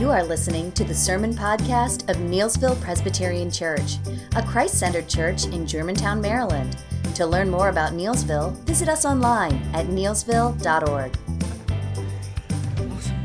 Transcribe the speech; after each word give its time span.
You 0.00 0.10
are 0.10 0.24
listening 0.24 0.72
to 0.72 0.82
the 0.82 0.94
Sermon 0.94 1.34
Podcast 1.34 2.08
of 2.08 2.16
Neelsville 2.16 2.80
Presbyterian 2.80 3.50
Church, 3.50 3.98
a 4.34 4.42
Christ 4.42 4.78
centered 4.78 5.10
church 5.10 5.44
in 5.44 5.66
Germantown, 5.66 6.22
Maryland. 6.22 6.78
To 7.16 7.26
learn 7.26 7.50
more 7.50 7.68
about 7.68 7.92
Neelsville, 7.92 8.52
visit 8.64 8.88
us 8.88 9.04
online 9.04 9.56
at 9.74 9.88
neelsville.org. 9.88 11.14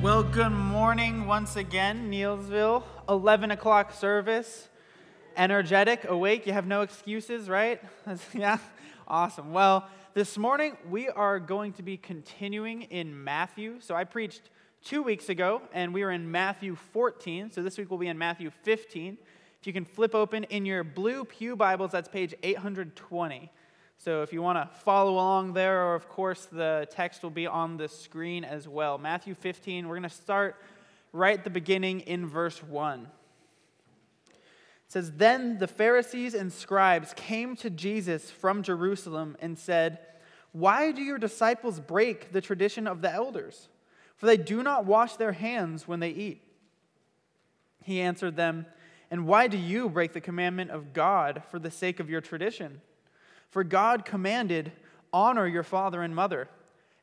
Well, 0.02 0.22
good 0.22 0.50
morning 0.50 1.26
once 1.26 1.56
again, 1.56 2.12
Neelsville. 2.12 2.84
11 3.08 3.52
o'clock 3.52 3.94
service. 3.94 4.68
Energetic, 5.38 6.04
awake. 6.04 6.46
You 6.46 6.52
have 6.52 6.68
no 6.68 6.82
excuses, 6.82 7.48
right? 7.48 7.82
yeah, 8.34 8.58
awesome. 9.08 9.54
Well, 9.54 9.88
this 10.14 10.38
morning 10.38 10.76
we 10.90 11.08
are 11.08 11.40
going 11.40 11.72
to 11.74 11.84
be 11.84 11.96
continuing 11.96 12.82
in 12.82 13.24
Matthew. 13.24 13.80
So 13.80 13.96
I 13.96 14.04
preached 14.04 14.50
two 14.86 15.02
weeks 15.02 15.30
ago, 15.30 15.64
and 15.74 15.96
we 15.96 16.04
were 16.04 16.12
in 16.12 16.32
Matthew 16.32 16.76
14. 16.76 17.52
So 17.52 17.64
this 17.64 17.76
week 17.76 17.90
we'll 17.90 17.98
be 17.98 18.08
in 18.08 18.20
Matthew 18.20 18.52
15. 18.52 19.18
If 19.60 19.66
you 19.66 19.74
can 19.74 19.84
flip 19.84 20.14
open 20.14 20.44
in 20.46 20.64
your 20.64 20.84
blue 20.84 21.26
Pew 21.26 21.56
Bibles, 21.56 21.92
that's 21.92 22.08
page 22.08 22.36
820. 22.44 23.52
So 23.98 24.22
if 24.22 24.32
you 24.32 24.44
want 24.44 24.60
to 24.60 24.78
follow 24.82 25.14
along 25.14 25.54
there, 25.54 25.88
or 25.88 25.96
of 25.96 26.08
course 26.08 26.46
the 26.52 26.88
text 26.92 27.24
will 27.24 27.32
be 27.32 27.48
on 27.48 27.78
the 27.78 27.88
screen 27.88 28.44
as 28.44 28.68
well. 28.68 29.00
Matthew 29.00 29.34
15, 29.34 29.88
we're 29.88 29.96
going 29.96 30.04
to 30.04 30.10
start 30.10 30.62
right 31.12 31.40
at 31.40 31.44
the 31.44 31.50
beginning 31.50 32.02
in 32.02 32.28
verse 32.28 32.62
1. 32.62 33.08
It 34.28 34.38
says, 34.88 35.14
Then 35.14 35.58
the 35.58 35.68
Pharisees 35.68 36.36
and 36.36 36.54
scribes 36.54 37.12
came 37.16 37.56
to 37.56 37.72
Jesus 37.72 38.30
from 38.30 38.62
Jerusalem 38.62 39.36
and 39.40 39.58
said, 39.58 39.98
Why 40.52 40.92
do 40.92 41.02
your 41.02 41.18
disciples 41.18 41.80
break 41.80 42.34
the 42.34 42.42
tradition 42.42 42.86
of 42.86 43.02
the 43.02 43.12
elders? 43.12 43.68
For 44.18 44.26
they 44.26 44.38
do 44.38 44.64
not 44.64 44.86
wash 44.86 45.16
their 45.16 45.34
hands 45.34 45.88
when 45.88 46.00
they 46.00 46.10
eat. 46.10 46.42
He 47.84 48.02
answered 48.02 48.36
them, 48.36 48.66
And 49.12 49.28
why 49.28 49.48
do 49.48 49.58
you 49.58 49.90
break 49.90 50.14
the 50.14 50.22
commandment 50.22 50.72
of 50.72 50.94
God 50.94 51.44
for 51.52 51.60
the 51.60 51.72
sake 51.72 52.00
of 52.00 52.10
your 52.10 52.22
tradition? 52.22 52.82
For 53.50 53.64
God 53.64 54.06
commanded, 54.06 54.72
Honor 55.14 55.48
your 55.48 55.64
father 55.64 56.02
and 56.02 56.16
mother, 56.16 56.50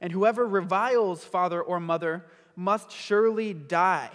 and 0.01 0.13
whoever 0.13 0.47
reviles 0.47 1.25
father 1.25 1.63
or 1.63 1.81
mother 1.81 2.25
must 2.57 2.91
surely 2.91 3.55
die. 3.55 4.11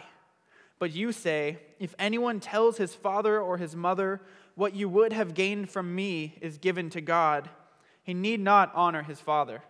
But 0.77 0.91
you 0.91 1.11
say, 1.11 1.59
If 1.79 1.95
anyone 1.97 2.39
tells 2.39 2.77
his 2.77 2.93
father 2.93 3.39
or 3.39 3.57
his 3.57 3.75
mother, 3.75 4.21
What 4.55 4.75
you 4.75 4.89
would 4.89 5.13
have 5.13 5.33
gained 5.33 5.69
from 5.69 5.95
me 5.95 6.37
is 6.41 6.57
given 6.57 6.89
to 6.91 7.01
God, 7.01 7.49
he 8.03 8.13
need 8.13 8.39
not 8.39 8.71
honor 8.73 9.03
his 9.03 9.19
father. 9.19 9.61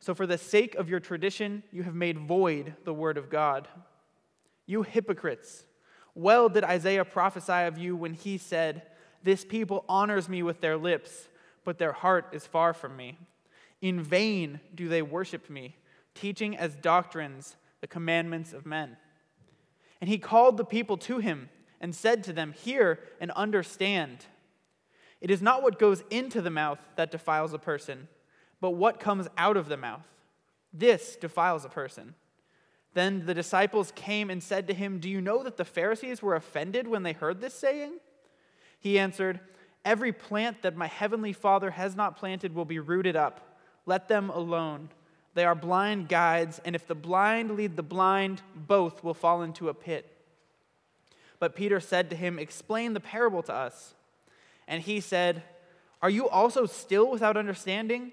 So, 0.00 0.14
for 0.14 0.26
the 0.26 0.38
sake 0.38 0.74
of 0.76 0.88
your 0.88 0.98
tradition, 0.98 1.62
you 1.70 1.82
have 1.82 1.94
made 1.94 2.18
void 2.18 2.74
the 2.84 2.94
word 2.94 3.18
of 3.18 3.28
God. 3.28 3.68
You 4.64 4.82
hypocrites, 4.82 5.64
well 6.14 6.48
did 6.48 6.64
Isaiah 6.64 7.04
prophesy 7.04 7.66
of 7.66 7.76
you 7.76 7.94
when 7.94 8.14
he 8.14 8.38
said, 8.38 8.82
This 9.22 9.44
people 9.44 9.84
honors 9.88 10.26
me 10.26 10.42
with 10.42 10.62
their 10.62 10.78
lips, 10.78 11.28
but 11.64 11.78
their 11.78 11.92
heart 11.92 12.28
is 12.32 12.46
far 12.46 12.72
from 12.72 12.96
me. 12.96 13.18
In 13.82 14.02
vain 14.02 14.60
do 14.74 14.88
they 14.88 15.02
worship 15.02 15.50
me, 15.50 15.76
teaching 16.14 16.56
as 16.56 16.76
doctrines 16.76 17.56
the 17.82 17.86
commandments 17.86 18.54
of 18.54 18.64
men. 18.64 18.96
And 20.00 20.08
he 20.08 20.16
called 20.16 20.56
the 20.56 20.64
people 20.64 20.96
to 20.98 21.18
him 21.18 21.50
and 21.78 21.94
said 21.94 22.24
to 22.24 22.32
them, 22.32 22.52
Hear 22.52 23.00
and 23.20 23.30
understand. 23.32 24.24
It 25.20 25.30
is 25.30 25.42
not 25.42 25.62
what 25.62 25.78
goes 25.78 26.02
into 26.08 26.40
the 26.40 26.48
mouth 26.48 26.78
that 26.96 27.10
defiles 27.10 27.52
a 27.52 27.58
person 27.58 28.08
but 28.60 28.70
what 28.70 29.00
comes 29.00 29.28
out 29.36 29.56
of 29.56 29.68
the 29.68 29.76
mouth. 29.76 30.06
This 30.72 31.16
defiles 31.16 31.64
a 31.64 31.68
person. 31.68 32.14
Then 32.94 33.24
the 33.26 33.34
disciples 33.34 33.92
came 33.94 34.30
and 34.30 34.42
said 34.42 34.66
to 34.66 34.74
him, 34.74 34.98
Do 34.98 35.08
you 35.08 35.20
know 35.20 35.42
that 35.42 35.56
the 35.56 35.64
Pharisees 35.64 36.22
were 36.22 36.34
offended 36.34 36.88
when 36.88 37.02
they 37.02 37.12
heard 37.12 37.40
this 37.40 37.54
saying? 37.54 37.94
He 38.80 38.98
answered, 38.98 39.40
Every 39.84 40.12
plant 40.12 40.62
that 40.62 40.76
my 40.76 40.88
heavenly 40.88 41.32
Father 41.32 41.70
has 41.70 41.96
not 41.96 42.16
planted 42.16 42.54
will 42.54 42.64
be 42.64 42.78
rooted 42.78 43.16
up. 43.16 43.58
Let 43.86 44.08
them 44.08 44.30
alone. 44.30 44.90
They 45.34 45.44
are 45.44 45.54
blind 45.54 46.08
guides, 46.08 46.60
and 46.64 46.74
if 46.74 46.86
the 46.86 46.94
blind 46.94 47.52
lead 47.52 47.76
the 47.76 47.82
blind, 47.82 48.42
both 48.54 49.04
will 49.04 49.14
fall 49.14 49.42
into 49.42 49.68
a 49.68 49.74
pit. 49.74 50.10
But 51.38 51.54
Peter 51.54 51.80
said 51.80 52.10
to 52.10 52.16
him, 52.16 52.38
Explain 52.38 52.92
the 52.92 53.00
parable 53.00 53.42
to 53.44 53.54
us. 53.54 53.94
And 54.66 54.82
he 54.82 55.00
said, 55.00 55.42
Are 56.02 56.10
you 56.10 56.28
also 56.28 56.66
still 56.66 57.10
without 57.10 57.36
understanding? 57.36 58.12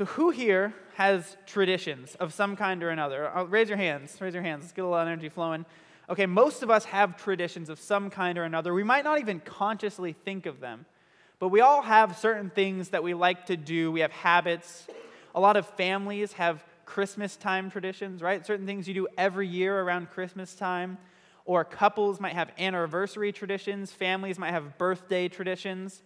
So, 0.00 0.06
who 0.06 0.30
here 0.30 0.72
has 0.94 1.36
traditions 1.44 2.14
of 2.14 2.32
some 2.32 2.56
kind 2.56 2.82
or 2.82 2.88
another? 2.88 3.28
I'll, 3.28 3.44
uh, 3.44 3.46
raise 3.48 3.68
your 3.68 3.76
hands. 3.76 4.18
Raise 4.18 4.32
your 4.32 4.42
hands. 4.42 4.62
Let's 4.62 4.72
get 4.72 4.80
a 4.80 4.88
little 4.88 4.98
energy 4.98 5.28
flowing. 5.28 5.66
Okay, 6.08 6.24
most 6.24 6.62
of 6.62 6.70
us 6.70 6.86
have 6.86 7.18
traditions 7.18 7.68
of 7.68 7.78
some 7.78 8.08
kind 8.08 8.38
or 8.38 8.44
another. 8.44 8.72
We 8.72 8.82
might 8.82 9.04
not 9.04 9.20
even 9.20 9.40
consciously 9.40 10.14
think 10.14 10.46
of 10.46 10.58
them, 10.58 10.86
but 11.38 11.48
we 11.48 11.60
all 11.60 11.82
have 11.82 12.16
certain 12.16 12.48
things 12.48 12.88
that 12.88 13.02
we 13.02 13.12
like 13.12 13.44
to 13.48 13.58
do. 13.58 13.92
We 13.92 14.00
have 14.00 14.10
habits. 14.10 14.86
A 15.34 15.40
lot 15.40 15.58
of 15.58 15.66
families 15.66 16.32
have 16.32 16.64
Christmas 16.86 17.36
time 17.36 17.70
traditions, 17.70 18.22
right? 18.22 18.46
Certain 18.46 18.64
things 18.64 18.88
you 18.88 18.94
do 18.94 19.06
every 19.18 19.48
year 19.48 19.82
around 19.82 20.08
Christmas 20.08 20.54
time. 20.54 20.96
Or 21.44 21.62
couples 21.62 22.20
might 22.20 22.32
have 22.32 22.50
anniversary 22.58 23.32
traditions, 23.32 23.92
families 23.92 24.38
might 24.38 24.52
have 24.52 24.78
birthday 24.78 25.28
traditions. 25.28 26.02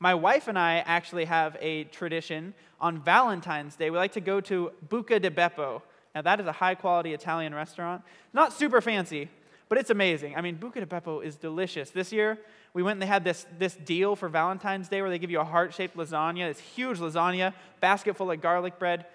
My 0.00 0.14
wife 0.14 0.46
and 0.46 0.58
I 0.58 0.78
actually 0.86 1.24
have 1.24 1.56
a 1.60 1.84
tradition 1.84 2.54
on 2.80 3.00
Valentine's 3.00 3.74
Day. 3.74 3.90
We 3.90 3.96
like 3.96 4.12
to 4.12 4.20
go 4.20 4.40
to 4.42 4.70
Buca 4.88 5.20
di 5.20 5.28
Beppo. 5.28 5.82
Now, 6.14 6.22
that 6.22 6.40
is 6.40 6.46
a 6.46 6.52
high 6.52 6.76
quality 6.76 7.12
Italian 7.12 7.54
restaurant. 7.54 8.02
Not 8.32 8.52
super 8.52 8.80
fancy, 8.80 9.28
but 9.68 9.76
it's 9.76 9.90
amazing. 9.90 10.36
I 10.36 10.40
mean, 10.40 10.56
Buca 10.56 10.74
di 10.74 10.84
Beppo 10.84 11.24
is 11.24 11.34
delicious. 11.34 11.90
This 11.90 12.12
year, 12.12 12.38
we 12.74 12.82
went 12.82 12.96
and 12.96 13.02
they 13.02 13.06
had 13.06 13.24
this, 13.24 13.46
this 13.58 13.74
deal 13.74 14.14
for 14.14 14.28
Valentine's 14.28 14.88
Day 14.88 15.00
where 15.00 15.10
they 15.10 15.18
give 15.18 15.32
you 15.32 15.40
a 15.40 15.44
heart 15.44 15.74
shaped 15.74 15.96
lasagna, 15.96 16.48
this 16.48 16.60
huge 16.60 16.98
lasagna, 16.98 17.52
basket 17.80 18.16
full 18.16 18.30
of 18.30 18.40
garlic 18.40 18.78
bread. 18.78 19.06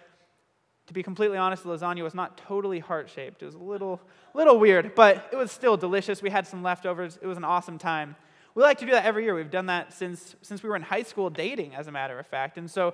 To 0.87 0.93
be 0.93 1.01
completely 1.01 1.37
honest, 1.37 1.63
the 1.63 1.69
lasagna 1.69 2.03
was 2.03 2.13
not 2.13 2.35
totally 2.35 2.79
heart 2.79 3.09
shaped. 3.09 3.41
It 3.41 3.45
was 3.45 3.55
a 3.55 3.59
little, 3.59 4.01
little 4.33 4.59
weird, 4.59 4.95
but 4.95 5.29
it 5.31 5.37
was 5.37 5.49
still 5.49 5.77
delicious. 5.77 6.21
We 6.21 6.29
had 6.29 6.45
some 6.45 6.61
leftovers. 6.61 7.17
It 7.21 7.27
was 7.27 7.37
an 7.37 7.45
awesome 7.45 7.77
time. 7.77 8.17
We 8.55 8.61
like 8.61 8.77
to 8.79 8.85
do 8.85 8.91
that 8.91 9.05
every 9.05 9.23
year. 9.23 9.33
We've 9.33 9.49
done 9.49 9.65
that 9.67 9.93
since, 9.93 10.35
since 10.41 10.61
we 10.61 10.69
were 10.69 10.75
in 10.75 10.83
high 10.83 11.03
school 11.03 11.29
dating, 11.29 11.73
as 11.75 11.87
a 11.87 11.91
matter 11.91 12.19
of 12.19 12.27
fact. 12.27 12.57
And 12.57 12.69
so 12.69 12.93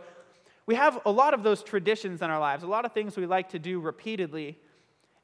we 0.65 0.75
have 0.75 0.99
a 1.05 1.11
lot 1.11 1.33
of 1.33 1.43
those 1.43 1.63
traditions 1.63 2.21
in 2.21 2.29
our 2.29 2.39
lives, 2.39 2.63
a 2.63 2.67
lot 2.67 2.85
of 2.85 2.93
things 2.93 3.17
we 3.17 3.25
like 3.25 3.49
to 3.49 3.59
do 3.59 3.79
repeatedly. 3.79 4.57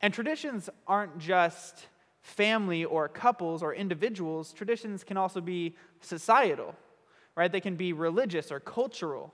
And 0.02 0.14
traditions 0.14 0.70
aren't 0.88 1.20
just 1.20 1.88
family 2.22 2.84
or 2.84 3.08
couples 3.08 3.62
or 3.62 3.74
individuals, 3.74 4.52
traditions 4.52 5.04
can 5.04 5.16
also 5.16 5.40
be 5.40 5.76
societal, 6.02 6.76
right? 7.36 7.52
They 7.52 7.62
can 7.62 7.76
be 7.76 7.94
religious 7.94 8.52
or 8.52 8.60
cultural. 8.60 9.32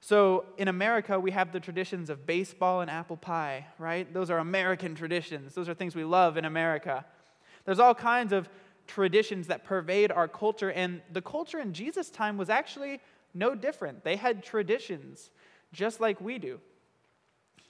So 0.00 0.44
in 0.56 0.68
America, 0.68 1.18
we 1.18 1.32
have 1.32 1.50
the 1.50 1.58
traditions 1.58 2.10
of 2.10 2.26
baseball 2.26 2.82
and 2.82 2.90
apple 2.90 3.16
pie, 3.16 3.66
right? 3.78 4.12
Those 4.14 4.30
are 4.30 4.38
American 4.38 4.94
traditions. 4.94 5.54
Those 5.54 5.68
are 5.68 5.74
things 5.74 5.96
we 5.96 6.04
love 6.04 6.36
in 6.36 6.44
America. 6.44 7.04
There's 7.64 7.80
all 7.80 7.94
kinds 7.94 8.32
of 8.32 8.48
traditions 8.86 9.46
that 9.48 9.64
pervade 9.64 10.12
our 10.12 10.28
culture. 10.28 10.70
And 10.70 11.00
the 11.12 11.22
culture 11.22 11.58
in 11.58 11.72
Jesus' 11.72 12.10
time 12.10 12.36
was 12.36 12.50
actually 12.50 13.00
no 13.32 13.54
different. 13.54 14.04
They 14.04 14.16
had 14.16 14.42
traditions 14.42 15.30
just 15.72 16.00
like 16.00 16.20
we 16.20 16.38
do. 16.38 16.60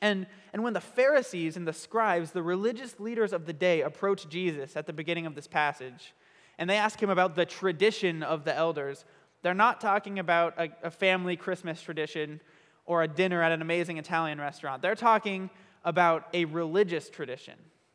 And, 0.03 0.27
and 0.53 0.63
when 0.63 0.75
the 0.75 0.81
Pharisees 0.81 1.57
and 1.57 1.67
the 1.67 1.73
scribes, 1.73 2.33
the 2.33 2.43
religious 2.43 3.01
leaders 3.01 3.33
of 3.33 3.47
the 3.47 3.53
day, 3.53 3.81
approach 3.81 4.29
Jesus 4.29 4.77
at 4.77 4.87
the 4.87 4.93
beginning 4.93 5.25
of 5.25 5.35
this 5.35 5.47
passage, 5.47 6.13
and 6.59 6.69
they 6.69 6.77
ask 6.77 7.03
him 7.03 7.11
about 7.11 7.35
the 7.35 7.47
tradition 7.47 8.23
of 8.23 8.45
the 8.45 8.55
elders, 8.55 9.05
they're 9.43 9.55
not 9.55 9.81
talking 9.81 10.19
about 10.19 10.55
a, 10.59 10.69
a 10.83 10.91
family 10.91 11.37
Christmas 11.37 11.81
tradition 11.81 12.41
or 12.87 13.03
a 13.03 13.09
dinner 13.09 13.43
at 13.43 13.53
an 13.53 13.63
amazing 13.63 13.97
Italian 13.97 14.39
restaurant. 14.39 14.83
They're 14.83 14.95
talking 14.95 15.49
about 15.85 16.29
a 16.35 16.45
religious 16.47 17.09
tradition, 17.09 17.55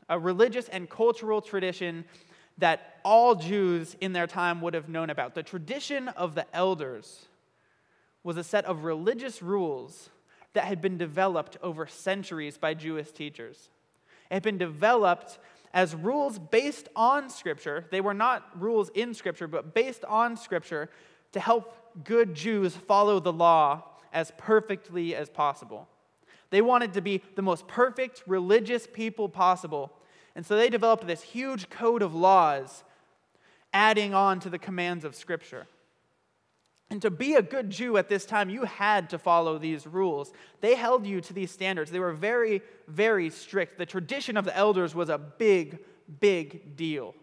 a 0.10 0.18
religious 0.18 0.68
and 0.70 0.90
cultural 0.90 1.42
tradition 1.42 2.06
that 2.60 3.00
all 3.04 3.36
Jews 3.36 3.96
in 4.00 4.14
their 4.14 4.28
time 4.28 4.62
would 4.62 4.74
have 4.74 4.90
known 4.90 5.10
about. 5.10 5.36
The 5.36 5.44
tradition 5.44 6.08
of 6.10 6.36
the 6.36 6.46
elders 6.56 7.28
was 8.24 8.38
a 8.38 8.44
set 8.44 8.66
of 8.66 8.84
religious 8.84 9.42
rules 9.42 10.10
that 10.54 10.66
had 10.66 10.82
been 10.82 10.98
developed 10.98 11.58
over 11.62 11.88
centuries 11.88 12.58
by 12.58 12.74
Jewish 12.74 13.12
teachers. 13.12 13.70
It 14.30 14.36
had 14.36 14.44
been 14.44 14.58
developed 14.58 15.40
as 15.74 15.96
rules 15.96 16.40
based 16.40 16.90
on 16.96 17.30
Scripture. 17.30 17.86
They 17.92 18.02
were 18.02 18.14
not 18.14 18.60
rules 18.60 18.90
in 18.94 19.14
Scripture, 19.14 19.48
but 19.48 19.74
based 19.74 20.04
on 20.06 20.36
Scripture 20.36 20.90
to 21.32 21.40
help 21.40 21.76
good 22.04 22.34
Jews 22.34 22.76
follow 22.76 23.20
the 23.20 23.34
law 23.34 23.84
as 24.12 24.32
perfectly 24.38 25.16
as 25.16 25.30
possible. 25.30 25.88
They 26.50 26.62
wanted 26.62 26.94
to 26.94 27.02
be 27.02 27.22
the 27.36 27.44
most 27.44 27.68
perfect 27.68 28.24
religious 28.26 28.88
people 28.92 29.30
possible. 29.30 29.92
And 30.40 30.46
so 30.46 30.56
they 30.56 30.70
developed 30.70 31.06
this 31.06 31.22
huge 31.22 31.70
code 31.70 32.02
of 32.02 32.16
laws, 32.16 32.86
adding 33.74 34.14
on 34.14 34.40
to 34.40 34.50
the 34.50 34.58
commands 34.58 35.04
of 35.04 35.14
Scripture. 35.14 35.68
And 36.90 37.02
to 37.02 37.10
be 37.10 37.34
a 37.34 37.42
good 37.42 37.70
Jew 37.70 37.98
at 37.98 38.08
this 38.08 38.26
time, 38.26 38.50
you 38.50 38.64
had 38.64 39.10
to 39.10 39.18
follow 39.20 39.58
these 39.58 39.86
rules. 39.86 40.32
They 40.62 40.76
held 40.76 41.06
you 41.06 41.20
to 41.20 41.34
these 41.34 41.52
standards. 41.52 41.92
They 41.92 42.00
were 42.00 42.14
very, 42.14 42.62
very 42.88 43.30
strict. 43.30 43.78
The 43.78 43.86
tradition 43.86 44.38
of 44.38 44.46
the 44.46 44.56
elders 44.56 44.96
was 44.96 45.10
a 45.10 45.18
big, 45.18 45.80
big 46.22 46.78
deal. 46.78 47.16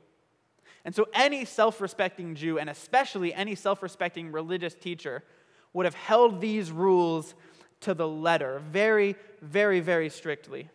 And 0.84 0.94
so, 0.94 1.08
any 1.14 1.46
self 1.46 1.80
respecting 1.80 2.34
Jew, 2.34 2.58
and 2.58 2.68
especially 2.68 3.32
any 3.32 3.54
self 3.54 3.82
respecting 3.82 4.30
religious 4.30 4.74
teacher, 4.74 5.24
would 5.72 5.86
have 5.86 5.94
held 5.94 6.42
these 6.42 6.70
rules 6.70 7.34
to 7.80 7.94
the 7.94 8.06
letter 8.06 8.58
very, 8.70 9.16
very, 9.40 9.80
very 9.80 10.10
strictly. 10.10 10.68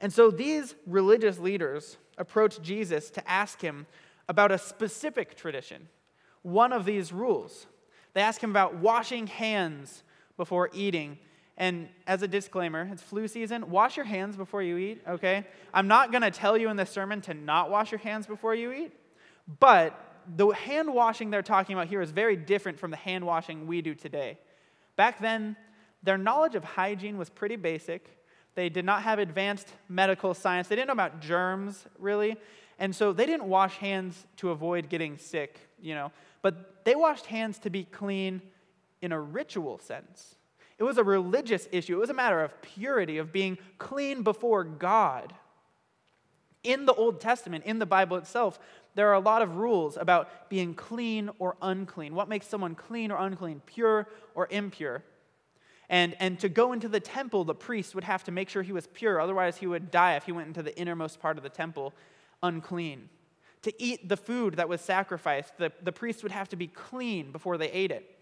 And 0.00 0.12
so, 0.12 0.30
these 0.30 0.74
religious 0.86 1.38
leaders 1.38 1.96
approached 2.18 2.62
Jesus 2.62 3.10
to 3.10 3.30
ask 3.30 3.60
him 3.60 3.86
about 4.28 4.52
a 4.52 4.58
specific 4.58 5.36
tradition, 5.36 5.88
one 6.42 6.72
of 6.72 6.84
these 6.84 7.12
rules. 7.12 7.66
They 8.14 8.20
ask 8.20 8.42
him 8.42 8.50
about 8.50 8.76
washing 8.76 9.26
hands 9.26 10.02
before 10.36 10.70
eating. 10.72 11.18
And 11.56 11.88
as 12.06 12.22
a 12.22 12.28
disclaimer, 12.28 12.88
it's 12.92 13.02
flu 13.02 13.26
season. 13.26 13.70
Wash 13.70 13.96
your 13.96 14.06
hands 14.06 14.36
before 14.36 14.62
you 14.62 14.76
eat, 14.76 15.02
okay? 15.08 15.46
I'm 15.74 15.88
not 15.88 16.12
going 16.12 16.22
to 16.22 16.30
tell 16.30 16.56
you 16.56 16.68
in 16.68 16.76
this 16.76 16.90
sermon 16.90 17.20
to 17.22 17.34
not 17.34 17.70
wash 17.70 17.90
your 17.90 17.98
hands 17.98 18.26
before 18.26 18.54
you 18.54 18.72
eat, 18.72 18.92
but 19.58 20.00
the 20.36 20.48
hand 20.48 20.92
washing 20.92 21.30
they're 21.30 21.42
talking 21.42 21.74
about 21.74 21.88
here 21.88 22.00
is 22.00 22.10
very 22.10 22.36
different 22.36 22.78
from 22.78 22.90
the 22.90 22.96
hand 22.96 23.24
washing 23.26 23.66
we 23.66 23.82
do 23.82 23.94
today. 23.94 24.38
Back 24.96 25.20
then, 25.20 25.56
their 26.02 26.18
knowledge 26.18 26.54
of 26.54 26.64
hygiene 26.64 27.18
was 27.18 27.30
pretty 27.30 27.56
basic. 27.56 28.17
They 28.58 28.68
did 28.68 28.84
not 28.84 29.04
have 29.04 29.20
advanced 29.20 29.72
medical 29.88 30.34
science. 30.34 30.66
They 30.66 30.74
didn't 30.74 30.88
know 30.88 30.94
about 30.94 31.20
germs, 31.20 31.86
really. 31.96 32.36
And 32.80 32.92
so 32.92 33.12
they 33.12 33.24
didn't 33.24 33.44
wash 33.44 33.76
hands 33.76 34.26
to 34.38 34.50
avoid 34.50 34.88
getting 34.88 35.16
sick, 35.16 35.60
you 35.80 35.94
know. 35.94 36.10
But 36.42 36.84
they 36.84 36.96
washed 36.96 37.26
hands 37.26 37.60
to 37.60 37.70
be 37.70 37.84
clean 37.84 38.42
in 39.00 39.12
a 39.12 39.20
ritual 39.20 39.78
sense. 39.78 40.34
It 40.76 40.82
was 40.82 40.98
a 40.98 41.04
religious 41.04 41.68
issue. 41.70 41.94
It 41.94 42.00
was 42.00 42.10
a 42.10 42.14
matter 42.14 42.42
of 42.42 42.60
purity, 42.60 43.18
of 43.18 43.32
being 43.32 43.58
clean 43.78 44.24
before 44.24 44.64
God. 44.64 45.32
In 46.64 46.84
the 46.84 46.94
Old 46.94 47.20
Testament, 47.20 47.64
in 47.64 47.78
the 47.78 47.86
Bible 47.86 48.16
itself, 48.16 48.58
there 48.96 49.08
are 49.08 49.14
a 49.14 49.20
lot 49.20 49.40
of 49.40 49.54
rules 49.54 49.96
about 49.96 50.50
being 50.50 50.74
clean 50.74 51.30
or 51.38 51.56
unclean. 51.62 52.12
What 52.12 52.28
makes 52.28 52.48
someone 52.48 52.74
clean 52.74 53.12
or 53.12 53.24
unclean, 53.24 53.62
pure 53.66 54.08
or 54.34 54.48
impure? 54.50 55.04
And, 55.90 56.14
and 56.20 56.38
to 56.40 56.48
go 56.48 56.72
into 56.72 56.88
the 56.88 57.00
temple, 57.00 57.44
the 57.44 57.54
priest 57.54 57.94
would 57.94 58.04
have 58.04 58.22
to 58.24 58.30
make 58.30 58.48
sure 58.48 58.62
he 58.62 58.72
was 58.72 58.86
pure. 58.88 59.20
Otherwise, 59.20 59.56
he 59.56 59.66
would 59.66 59.90
die 59.90 60.16
if 60.16 60.24
he 60.24 60.32
went 60.32 60.48
into 60.48 60.62
the 60.62 60.78
innermost 60.78 61.20
part 61.20 61.38
of 61.38 61.42
the 61.42 61.48
temple 61.48 61.94
unclean. 62.42 63.08
To 63.62 63.82
eat 63.82 64.08
the 64.08 64.16
food 64.16 64.54
that 64.54 64.68
was 64.68 64.80
sacrificed, 64.80 65.58
the, 65.58 65.72
the 65.82 65.92
priest 65.92 66.22
would 66.22 66.32
have 66.32 66.48
to 66.50 66.56
be 66.56 66.68
clean 66.68 67.32
before 67.32 67.58
they 67.58 67.70
ate 67.70 67.90
it. 67.90 68.14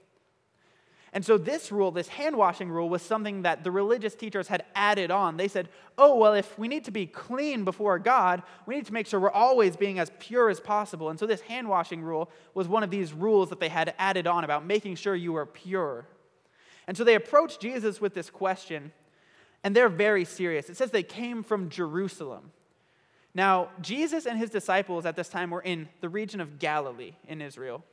And 1.12 1.24
so, 1.24 1.38
this 1.38 1.72
rule, 1.72 1.90
this 1.90 2.08
hand 2.08 2.36
washing 2.36 2.68
rule, 2.68 2.88
was 2.88 3.00
something 3.00 3.42
that 3.42 3.64
the 3.64 3.70
religious 3.70 4.14
teachers 4.14 4.48
had 4.48 4.64
added 4.74 5.10
on. 5.10 5.36
They 5.36 5.48
said, 5.48 5.68
oh, 5.96 6.16
well, 6.16 6.34
if 6.34 6.58
we 6.58 6.68
need 6.68 6.84
to 6.84 6.90
be 6.90 7.06
clean 7.06 7.64
before 7.64 7.98
God, 7.98 8.42
we 8.66 8.74
need 8.76 8.86
to 8.86 8.92
make 8.92 9.06
sure 9.06 9.18
we're 9.18 9.30
always 9.30 9.76
being 9.76 9.98
as 9.98 10.10
pure 10.18 10.50
as 10.50 10.60
possible. 10.60 11.08
And 11.08 11.18
so, 11.18 11.26
this 11.26 11.40
hand 11.42 11.68
washing 11.68 12.02
rule 12.02 12.28
was 12.54 12.68
one 12.68 12.82
of 12.82 12.90
these 12.90 13.12
rules 13.12 13.48
that 13.50 13.60
they 13.60 13.68
had 13.68 13.94
added 13.98 14.26
on 14.26 14.44
about 14.44 14.66
making 14.66 14.96
sure 14.96 15.14
you 15.14 15.32
were 15.32 15.46
pure. 15.46 16.06
And 16.86 16.96
so, 16.96 17.04
they 17.04 17.14
approach 17.14 17.58
Jesus 17.58 18.00
with 18.00 18.14
this 18.14 18.30
question, 18.30 18.92
and 19.64 19.74
they're 19.74 19.88
very 19.88 20.24
serious. 20.24 20.70
It 20.70 20.76
says 20.76 20.90
they 20.90 21.02
came 21.02 21.42
from 21.42 21.68
Jerusalem. 21.68 22.52
Now, 23.36 23.68
Jesus 23.82 24.24
and 24.24 24.38
his 24.38 24.48
disciples 24.48 25.04
at 25.04 25.14
this 25.14 25.28
time 25.28 25.50
were 25.50 25.60
in 25.60 25.90
the 26.00 26.08
region 26.08 26.40
of 26.40 26.58
Galilee 26.58 27.12
in 27.28 27.42
Israel, 27.42 27.84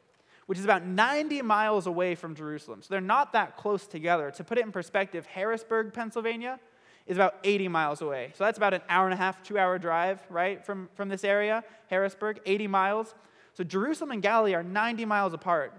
which 0.46 0.58
is 0.58 0.64
about 0.64 0.86
90 0.86 1.42
miles 1.42 1.86
away 1.86 2.16
from 2.16 2.34
Jerusalem. 2.34 2.82
So 2.82 2.88
they're 2.92 3.02
not 3.02 3.34
that 3.34 3.58
close 3.58 3.86
together. 3.86 4.32
To 4.32 4.44
put 4.46 4.58
it 4.58 4.64
in 4.64 4.72
perspective, 4.72 5.26
Harrisburg, 5.26 5.94
Pennsylvania 5.94 6.62
is 7.08 7.18
about 7.18 7.36
80 7.44 7.68
miles 7.68 8.02
away. 8.02 8.32
So 8.36 8.46
that's 8.46 8.58
about 8.58 8.74
an 8.74 8.84
hour 8.88 9.06
and 9.06 9.14
a 9.14 9.18
half, 9.18 9.44
two 9.44 9.58
hour 9.58 9.78
drive, 9.78 10.22
right, 10.30 10.66
from, 10.66 10.90
from 10.96 11.10
this 11.10 11.26
area, 11.26 11.66
Harrisburg, 11.88 12.40
80 12.46 12.68
miles. 12.68 13.14
So 13.54 13.66
Jerusalem 13.66 14.12
and 14.12 14.22
Galilee 14.22 14.54
are 14.54 14.64
90 14.64 15.04
miles 15.04 15.34
apart. 15.34 15.74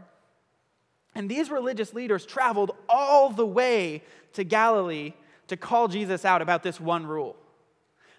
And 1.14 1.28
these 1.28 1.50
religious 1.50 1.94
leaders 1.94 2.26
traveled 2.26 2.72
all 2.88 3.30
the 3.30 3.46
way 3.46 4.02
to 4.32 4.44
Galilee 4.44 5.12
to 5.48 5.56
call 5.56 5.88
Jesus 5.88 6.24
out 6.24 6.42
about 6.42 6.62
this 6.62 6.80
one 6.80 7.06
rule. 7.06 7.36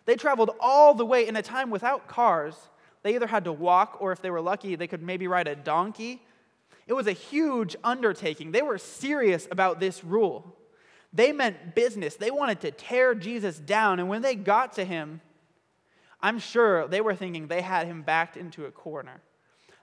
They 0.05 0.15
traveled 0.15 0.51
all 0.59 0.93
the 0.93 1.05
way 1.05 1.27
in 1.27 1.35
a 1.35 1.41
time 1.41 1.69
without 1.69 2.07
cars. 2.07 2.55
They 3.03 3.15
either 3.15 3.27
had 3.27 3.45
to 3.45 3.51
walk, 3.51 3.97
or 3.99 4.11
if 4.11 4.21
they 4.21 4.29
were 4.29 4.41
lucky, 4.41 4.75
they 4.75 4.87
could 4.87 5.01
maybe 5.01 5.27
ride 5.27 5.47
a 5.47 5.55
donkey. 5.55 6.21
It 6.87 6.93
was 6.93 7.07
a 7.07 7.11
huge 7.11 7.75
undertaking. 7.83 8.51
They 8.51 8.61
were 8.61 8.77
serious 8.77 9.47
about 9.49 9.79
this 9.79 10.03
rule. 10.03 10.55
They 11.11 11.31
meant 11.31 11.75
business. 11.75 12.15
They 12.15 12.31
wanted 12.31 12.61
to 12.61 12.71
tear 12.71 13.15
Jesus 13.15 13.57
down. 13.57 13.99
And 13.99 14.09
when 14.09 14.21
they 14.21 14.35
got 14.35 14.73
to 14.73 14.85
him, 14.85 15.21
I'm 16.21 16.39
sure 16.39 16.87
they 16.87 17.01
were 17.01 17.15
thinking 17.15 17.47
they 17.47 17.61
had 17.61 17.87
him 17.87 18.01
backed 18.03 18.37
into 18.37 18.65
a 18.65 18.71
corner. 18.71 19.21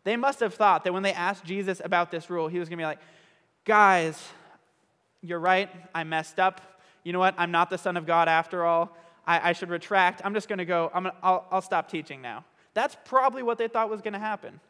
They 0.04 0.16
must 0.16 0.40
have 0.40 0.54
thought 0.54 0.84
that 0.84 0.92
when 0.92 1.02
they 1.02 1.12
asked 1.12 1.44
Jesus 1.44 1.80
about 1.84 2.10
this 2.10 2.28
rule, 2.28 2.48
he 2.48 2.58
was 2.58 2.68
going 2.68 2.78
to 2.78 2.82
be 2.82 2.86
like, 2.86 2.98
guys, 3.64 4.20
you're 5.20 5.38
right. 5.38 5.70
I 5.94 6.04
messed 6.04 6.40
up. 6.40 6.60
You 7.04 7.12
know 7.12 7.18
what? 7.18 7.34
I'm 7.38 7.50
not 7.50 7.70
the 7.70 7.78
Son 7.78 7.96
of 7.96 8.06
God 8.06 8.28
after 8.28 8.64
all. 8.64 8.96
I, 9.26 9.50
I 9.50 9.52
should 9.52 9.70
retract. 9.70 10.20
I'm 10.24 10.34
just 10.34 10.48
going 10.48 10.58
to 10.58 10.64
go, 10.64 10.90
I'm 10.92 11.04
gonna, 11.04 11.16
I'll, 11.22 11.46
I'll 11.50 11.62
stop 11.62 11.88
teaching 11.88 12.20
now. 12.20 12.44
That's 12.74 12.96
probably 13.04 13.42
what 13.42 13.58
they 13.58 13.68
thought 13.68 13.90
was 13.90 14.00
going 14.00 14.14
to 14.14 14.18
happen. 14.18 14.60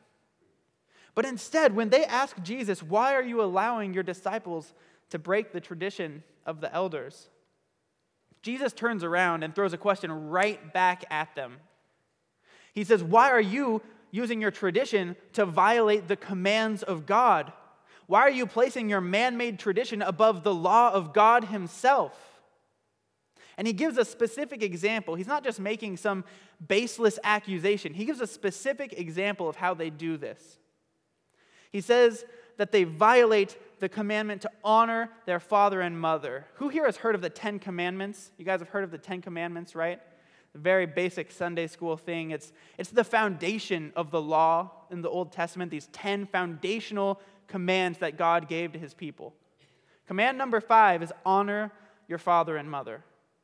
But 1.14 1.25
instead, 1.25 1.75
when 1.75 1.90
they 1.90 2.05
ask 2.05 2.43
Jesus, 2.43 2.82
why 2.82 3.14
are 3.14 3.23
you 3.23 3.43
allowing 3.43 3.94
your 3.94 4.02
disciples 4.02 4.73
to 5.11 5.19
break 5.19 5.52
the 5.52 5.61
tradition 5.61 6.23
of 6.46 6.61
the 6.61 6.73
elders? 6.75 7.29
Jesus 8.43 8.73
turns 8.73 9.05
around 9.05 9.44
and 9.44 9.55
throws 9.55 9.72
a 9.72 9.79
question 9.79 10.31
right 10.31 10.72
back 10.72 11.05
at 11.10 11.34
them. 11.34 11.58
He 12.72 12.84
says, 12.84 13.03
Why 13.03 13.31
are 13.31 13.41
you 13.41 13.82
using 14.12 14.40
your 14.40 14.52
tradition 14.52 15.16
to 15.32 15.44
violate 15.44 16.06
the 16.06 16.16
commands 16.16 16.84
of 16.84 17.06
God? 17.06 17.52
Why 18.06 18.20
are 18.20 18.31
you 18.31 18.46
placing 18.46 18.88
your 18.88 19.00
man 19.00 19.36
made 19.36 19.58
tradition 19.58 20.02
above 20.02 20.44
the 20.44 20.54
law 20.54 20.92
of 20.92 21.12
God 21.12 21.44
Himself? 21.44 22.16
And 23.56 23.66
he 23.66 23.72
gives 23.72 23.98
a 23.98 24.04
specific 24.04 24.62
example. 24.62 25.14
He's 25.14 25.26
not 25.26 25.44
just 25.44 25.60
making 25.60 25.96
some 25.96 26.24
baseless 26.66 27.19
accusation, 27.24 27.92
he 27.94 28.04
gives 28.04 28.20
a 28.20 28.26
specific 28.26 28.92
example 28.92 29.48
of 29.48 29.56
how 29.56 29.74
they 29.74 29.90
do 29.90 30.16
this. 30.16 30.58
He 31.70 31.81
says 31.81 32.24
that 32.58 32.70
they 32.70 32.84
violate 32.84 33.56
the 33.81 33.88
commandment 33.88 34.42
to 34.42 34.50
honor 34.62 35.10
their 35.26 35.40
father 35.40 35.81
and 35.81 35.98
mother. 35.98 36.46
Who 36.54 36.69
here 36.69 36.84
has 36.84 36.98
heard 36.98 37.14
of 37.14 37.22
the 37.22 37.31
Ten 37.31 37.58
Commandments? 37.58 38.31
You 38.36 38.44
guys 38.44 38.60
have 38.60 38.69
heard 38.69 38.84
of 38.84 38.90
the 38.90 38.98
Ten 38.98 39.22
Commandments, 39.22 39.74
right? 39.74 40.00
Very 40.55 40.87
basic 40.87 41.32
Sunday 41.32 41.67
school 41.67 41.97
thing. 41.97 42.31
It's, 42.31 42.53
it's 42.77 42.91
the 42.91 43.05
foundation 43.05 43.93
of 43.97 44.11
the 44.11 44.21
law 44.21 44.71
in 44.91 45.01
the 45.01 45.09
Old 45.09 45.32
Testament, 45.32 45.71
these 45.71 45.89
10 45.93 46.27
foundational 46.27 47.21
commands 47.49 47.99
that 47.99 48.19
God 48.19 48.49
gave 48.49 48.73
to 48.73 48.79
his 48.79 48.94
people. 48.94 49.35
Command 50.06 50.37
number 50.37 50.61
five 50.61 51.03
is 51.03 51.13
honor 51.25 51.73
your 52.06 52.19
father 52.19 52.56
and 52.56 52.71
mother 52.71 53.03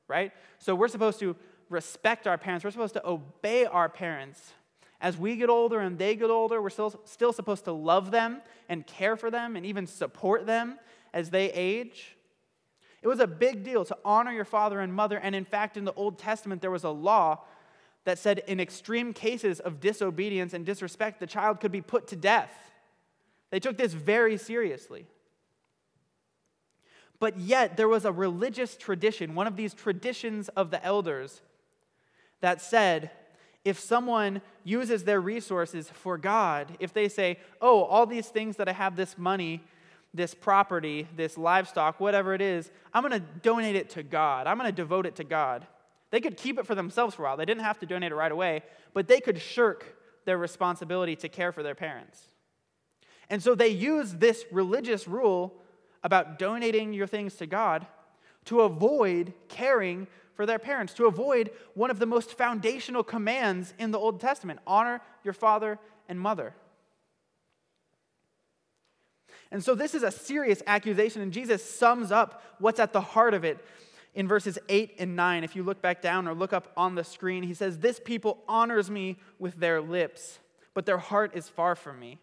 right? 0.08 0.32
So 0.58 0.74
we're 0.74 0.88
supposed 0.88 1.20
to 1.20 1.36
respect 1.70 2.26
our 2.26 2.38
parents, 2.38 2.64
we're 2.64 2.70
supposed 2.70 2.94
to 2.94 3.06
obey 3.06 3.66
our 3.66 3.88
parents. 3.88 4.54
As 5.00 5.16
we 5.16 5.36
get 5.36 5.48
older 5.48 5.78
and 5.78 5.96
they 5.96 6.16
get 6.16 6.30
older, 6.30 6.60
we're 6.60 6.70
still, 6.70 7.00
still 7.04 7.32
supposed 7.32 7.64
to 7.66 7.72
love 7.72 8.10
them 8.10 8.40
and 8.68 8.84
care 8.84 9.16
for 9.16 9.30
them 9.30 9.54
and 9.54 9.64
even 9.64 9.86
support 9.86 10.46
them 10.46 10.78
as 11.12 11.30
they 11.30 11.52
age. 11.52 12.16
It 13.02 13.08
was 13.08 13.20
a 13.20 13.26
big 13.26 13.62
deal 13.64 13.84
to 13.84 13.96
honor 14.04 14.32
your 14.32 14.44
father 14.44 14.80
and 14.80 14.92
mother. 14.92 15.18
And 15.18 15.34
in 15.34 15.44
fact, 15.44 15.76
in 15.76 15.84
the 15.84 15.92
Old 15.94 16.18
Testament, 16.18 16.60
there 16.60 16.70
was 16.70 16.84
a 16.84 16.90
law 16.90 17.44
that 18.04 18.18
said 18.18 18.42
in 18.46 18.58
extreme 18.58 19.12
cases 19.12 19.60
of 19.60 19.80
disobedience 19.80 20.54
and 20.54 20.64
disrespect, 20.64 21.20
the 21.20 21.26
child 21.26 21.60
could 21.60 21.72
be 21.72 21.80
put 21.82 22.08
to 22.08 22.16
death. 22.16 22.72
They 23.50 23.60
took 23.60 23.76
this 23.76 23.92
very 23.92 24.36
seriously. 24.36 25.06
But 27.20 27.38
yet, 27.38 27.76
there 27.76 27.88
was 27.88 28.04
a 28.04 28.12
religious 28.12 28.76
tradition, 28.76 29.34
one 29.34 29.46
of 29.46 29.56
these 29.56 29.74
traditions 29.74 30.48
of 30.50 30.70
the 30.70 30.82
elders, 30.84 31.42
that 32.40 32.60
said 32.60 33.10
if 33.64 33.78
someone 33.78 34.40
uses 34.64 35.04
their 35.04 35.20
resources 35.20 35.90
for 35.90 36.16
God, 36.16 36.76
if 36.78 36.92
they 36.92 37.08
say, 37.08 37.38
oh, 37.60 37.82
all 37.82 38.06
these 38.06 38.28
things 38.28 38.56
that 38.56 38.68
I 38.68 38.72
have, 38.72 38.96
this 38.96 39.18
money, 39.18 39.64
this 40.18 40.34
property, 40.34 41.08
this 41.16 41.38
livestock, 41.38 41.98
whatever 41.98 42.34
it 42.34 42.42
is, 42.42 42.70
I'm 42.92 43.02
going 43.02 43.18
to 43.18 43.26
donate 43.40 43.76
it 43.76 43.88
to 43.90 44.02
God, 44.02 44.46
I'm 44.46 44.58
going 44.58 44.68
to 44.68 44.76
devote 44.76 45.06
it 45.06 45.16
to 45.16 45.24
God, 45.24 45.66
They 46.10 46.20
could 46.20 46.36
keep 46.36 46.58
it 46.58 46.66
for 46.66 46.74
themselves 46.74 47.14
for 47.14 47.22
a 47.22 47.24
while. 47.26 47.36
They 47.36 47.44
didn't 47.44 47.64
have 47.64 47.78
to 47.80 47.86
donate 47.86 48.12
it 48.12 48.14
right 48.14 48.32
away, 48.32 48.62
but 48.94 49.08
they 49.08 49.20
could 49.20 49.40
shirk 49.40 49.96
their 50.24 50.38
responsibility 50.38 51.16
to 51.16 51.28
care 51.28 51.52
for 51.52 51.62
their 51.62 51.74
parents. 51.74 52.22
And 53.30 53.42
so 53.42 53.54
they 53.54 53.68
used 53.68 54.20
this 54.20 54.44
religious 54.50 55.06
rule 55.06 55.54
about 56.02 56.38
donating 56.38 56.92
your 56.92 57.06
things 57.06 57.34
to 57.36 57.46
God 57.46 57.86
to 58.46 58.62
avoid 58.62 59.34
caring 59.48 60.06
for 60.34 60.46
their 60.46 60.58
parents, 60.58 60.94
to 60.94 61.06
avoid 61.06 61.50
one 61.74 61.90
of 61.90 61.98
the 61.98 62.06
most 62.06 62.38
foundational 62.38 63.02
commands 63.02 63.74
in 63.78 63.90
the 63.90 63.98
Old 63.98 64.20
Testament 64.20 64.60
honor 64.66 65.02
your 65.24 65.34
father 65.34 65.78
and 66.08 66.18
mother. 66.18 66.54
And 69.50 69.64
so 69.64 69.74
this 69.74 69.94
is 69.94 70.02
a 70.02 70.10
serious 70.10 70.62
accusation, 70.66 71.22
and 71.22 71.32
Jesus 71.32 71.64
sums 71.64 72.12
up 72.12 72.42
what's 72.58 72.80
at 72.80 72.92
the 72.92 73.00
heart 73.00 73.34
of 73.34 73.44
it 73.44 73.58
in 74.14 74.28
verses 74.28 74.58
8 74.68 74.96
and 74.98 75.16
9. 75.16 75.44
If 75.44 75.56
you 75.56 75.62
look 75.62 75.80
back 75.80 76.02
down 76.02 76.28
or 76.28 76.34
look 76.34 76.52
up 76.52 76.72
on 76.76 76.94
the 76.94 77.04
screen, 77.04 77.42
he 77.42 77.54
says, 77.54 77.78
This 77.78 78.00
people 78.00 78.38
honors 78.46 78.90
me 78.90 79.16
with 79.38 79.56
their 79.56 79.80
lips, 79.80 80.38
but 80.74 80.86
their 80.86 80.98
heart 80.98 81.32
is 81.34 81.48
far 81.48 81.74
from 81.74 81.98
me. 81.98 82.18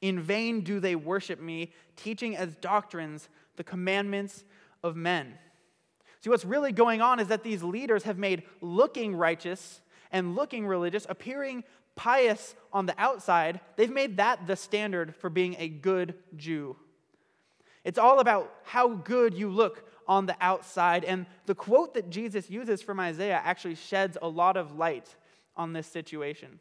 In 0.00 0.20
vain 0.20 0.60
do 0.60 0.80
they 0.80 0.96
worship 0.96 1.40
me, 1.40 1.72
teaching 1.96 2.36
as 2.36 2.54
doctrines 2.56 3.28
the 3.56 3.64
commandments 3.64 4.44
of 4.82 4.96
men. 4.96 5.34
See, 6.22 6.30
what's 6.30 6.44
really 6.44 6.72
going 6.72 7.00
on 7.00 7.18
is 7.18 7.28
that 7.28 7.42
these 7.42 7.62
leaders 7.62 8.04
have 8.04 8.18
made 8.18 8.42
looking 8.60 9.16
righteous 9.16 9.80
and 10.12 10.34
looking 10.34 10.66
religious, 10.66 11.06
appearing 11.08 11.64
pious 12.00 12.54
on 12.72 12.86
the 12.86 12.94
outside, 12.96 13.60
they've 13.76 13.92
made 13.92 14.16
that 14.16 14.46
the 14.46 14.56
standard 14.56 15.14
for 15.14 15.28
being 15.28 15.54
a 15.58 15.68
good 15.68 16.14
Jew. 16.34 16.74
It's 17.84 17.98
all 17.98 18.20
about 18.20 18.50
how 18.64 18.88
good 18.88 19.34
you 19.34 19.50
look 19.50 19.86
on 20.08 20.24
the 20.24 20.36
outside. 20.40 21.04
And 21.04 21.26
the 21.44 21.54
quote 21.54 21.92
that 21.92 22.08
Jesus 22.08 22.48
uses 22.48 22.80
from 22.80 22.98
Isaiah 23.00 23.42
actually 23.44 23.74
sheds 23.74 24.16
a 24.22 24.28
lot 24.28 24.56
of 24.56 24.78
light 24.78 25.14
on 25.56 25.74
this 25.74 25.86
situation. 25.86 26.58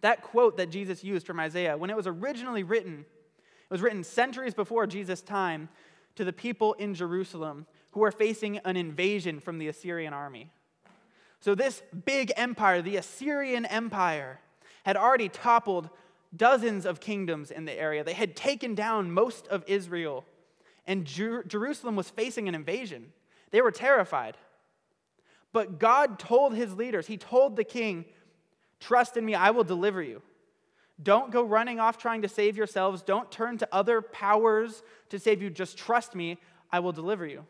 That 0.00 0.22
quote 0.22 0.56
that 0.56 0.70
Jesus 0.70 1.04
used 1.04 1.26
from 1.26 1.38
Isaiah, 1.38 1.76
when 1.76 1.90
it 1.90 1.96
was 1.96 2.06
originally 2.06 2.62
written, 2.62 3.00
it 3.00 3.70
was 3.70 3.82
written 3.82 4.02
centuries 4.02 4.54
before 4.54 4.86
Jesus' 4.86 5.20
time 5.20 5.68
to 6.14 6.24
the 6.24 6.32
people 6.32 6.72
in 6.74 6.94
Jerusalem 6.94 7.66
who 7.90 8.00
were 8.00 8.10
facing 8.10 8.56
an 8.58 8.78
invasion 8.78 9.38
from 9.38 9.58
the 9.58 9.68
Assyrian 9.68 10.14
army. 10.14 10.50
So, 11.40 11.54
this 11.54 11.82
big 12.04 12.32
empire, 12.36 12.82
the 12.82 12.96
Assyrian 12.96 13.64
Empire, 13.66 14.40
had 14.84 14.96
already 14.96 15.28
toppled 15.28 15.88
dozens 16.34 16.84
of 16.84 17.00
kingdoms 17.00 17.50
in 17.50 17.64
the 17.64 17.72
area. 17.72 18.02
They 18.04 18.12
had 18.12 18.36
taken 18.36 18.74
down 18.74 19.12
most 19.12 19.46
of 19.48 19.64
Israel, 19.66 20.24
and 20.86 21.04
Jer- 21.04 21.44
Jerusalem 21.44 21.96
was 21.96 22.10
facing 22.10 22.48
an 22.48 22.54
invasion. 22.54 23.12
They 23.50 23.60
were 23.60 23.70
terrified. 23.70 24.36
But 25.52 25.78
God 25.78 26.18
told 26.18 26.54
his 26.54 26.74
leaders, 26.74 27.06
He 27.06 27.16
told 27.16 27.56
the 27.56 27.64
king, 27.64 28.04
Trust 28.80 29.16
in 29.16 29.24
me, 29.24 29.34
I 29.34 29.50
will 29.50 29.64
deliver 29.64 30.02
you. 30.02 30.22
Don't 31.02 31.30
go 31.30 31.42
running 31.42 31.78
off 31.78 31.98
trying 31.98 32.22
to 32.22 32.28
save 32.28 32.56
yourselves. 32.56 33.02
Don't 33.02 33.30
turn 33.30 33.58
to 33.58 33.68
other 33.72 34.02
powers 34.02 34.82
to 35.10 35.18
save 35.18 35.40
you. 35.40 35.50
Just 35.50 35.78
trust 35.78 36.14
me, 36.14 36.38
I 36.72 36.80
will 36.80 36.92
deliver 36.92 37.26
you. 37.26 37.46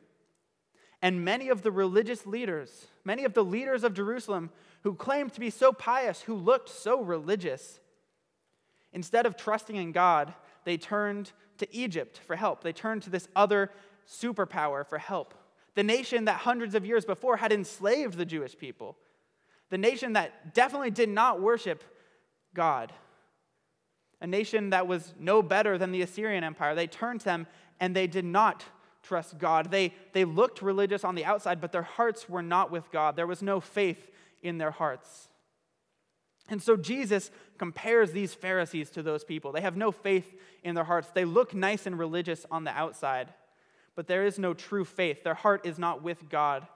And 1.00 1.24
many 1.24 1.48
of 1.48 1.62
the 1.62 1.70
religious 1.70 2.26
leaders, 2.26 2.86
many 3.08 3.24
of 3.24 3.32
the 3.32 3.42
leaders 3.42 3.84
of 3.84 3.94
Jerusalem 3.94 4.50
who 4.82 4.94
claimed 4.94 5.32
to 5.32 5.40
be 5.40 5.48
so 5.48 5.72
pious, 5.72 6.20
who 6.20 6.34
looked 6.34 6.68
so 6.68 7.02
religious, 7.02 7.80
instead 8.92 9.24
of 9.24 9.34
trusting 9.34 9.76
in 9.76 9.92
God, 9.92 10.34
they 10.64 10.76
turned 10.76 11.32
to 11.56 11.74
Egypt 11.74 12.20
for 12.26 12.36
help. 12.36 12.62
They 12.62 12.74
turned 12.74 13.02
to 13.04 13.10
this 13.10 13.26
other 13.34 13.70
superpower 14.06 14.86
for 14.86 14.98
help. 14.98 15.32
The 15.74 15.82
nation 15.82 16.26
that 16.26 16.40
hundreds 16.40 16.74
of 16.74 16.84
years 16.84 17.06
before 17.06 17.38
had 17.38 17.50
enslaved 17.50 18.18
the 18.18 18.26
Jewish 18.26 18.56
people. 18.58 18.98
The 19.70 19.78
nation 19.78 20.12
that 20.12 20.52
definitely 20.52 20.90
did 20.90 21.08
not 21.08 21.40
worship 21.40 21.82
God. 22.52 22.92
A 24.20 24.26
nation 24.26 24.70
that 24.70 24.86
was 24.86 25.14
no 25.18 25.40
better 25.40 25.78
than 25.78 25.92
the 25.92 26.02
Assyrian 26.02 26.44
Empire. 26.44 26.74
They 26.74 26.86
turned 26.86 27.20
to 27.20 27.24
them 27.26 27.46
and 27.80 27.96
they 27.96 28.06
did 28.06 28.26
not 28.26 28.66
trust 29.02 29.38
God. 29.38 29.70
They, 29.70 29.94
they 30.12 30.24
looked 30.24 30.62
religious 30.62 31.04
on 31.04 31.14
the 31.14 31.24
outside, 31.24 31.60
but 31.60 31.72
their 31.72 31.82
hearts 31.82 32.28
were 32.28 32.42
not 32.42 32.70
with 32.70 32.90
God. 32.90 33.16
There 33.16 33.26
was 33.26 33.42
no 33.42 33.60
faith 33.60 34.10
in 34.42 34.58
their 34.58 34.70
hearts. 34.70 35.28
And 36.48 36.62
so 36.62 36.76
Jesus 36.76 37.30
compares 37.58 38.12
these 38.12 38.34
Pharisees 38.34 38.90
to 38.90 39.02
those 39.02 39.24
people. 39.24 39.52
They 39.52 39.60
have 39.60 39.76
no 39.76 39.92
faith 39.92 40.34
in 40.62 40.74
their 40.74 40.84
hearts. 40.84 41.08
They 41.12 41.24
look 41.24 41.54
nice 41.54 41.86
and 41.86 41.98
religious 41.98 42.46
on 42.50 42.64
the 42.64 42.70
outside, 42.70 43.32
but 43.94 44.06
there 44.06 44.24
is 44.24 44.38
no 44.38 44.54
true 44.54 44.84
faith. 44.84 45.24
Their 45.24 45.34
heart 45.34 45.66
is 45.66 45.78
not 45.78 46.02
with 46.02 46.28
God. 46.28 46.66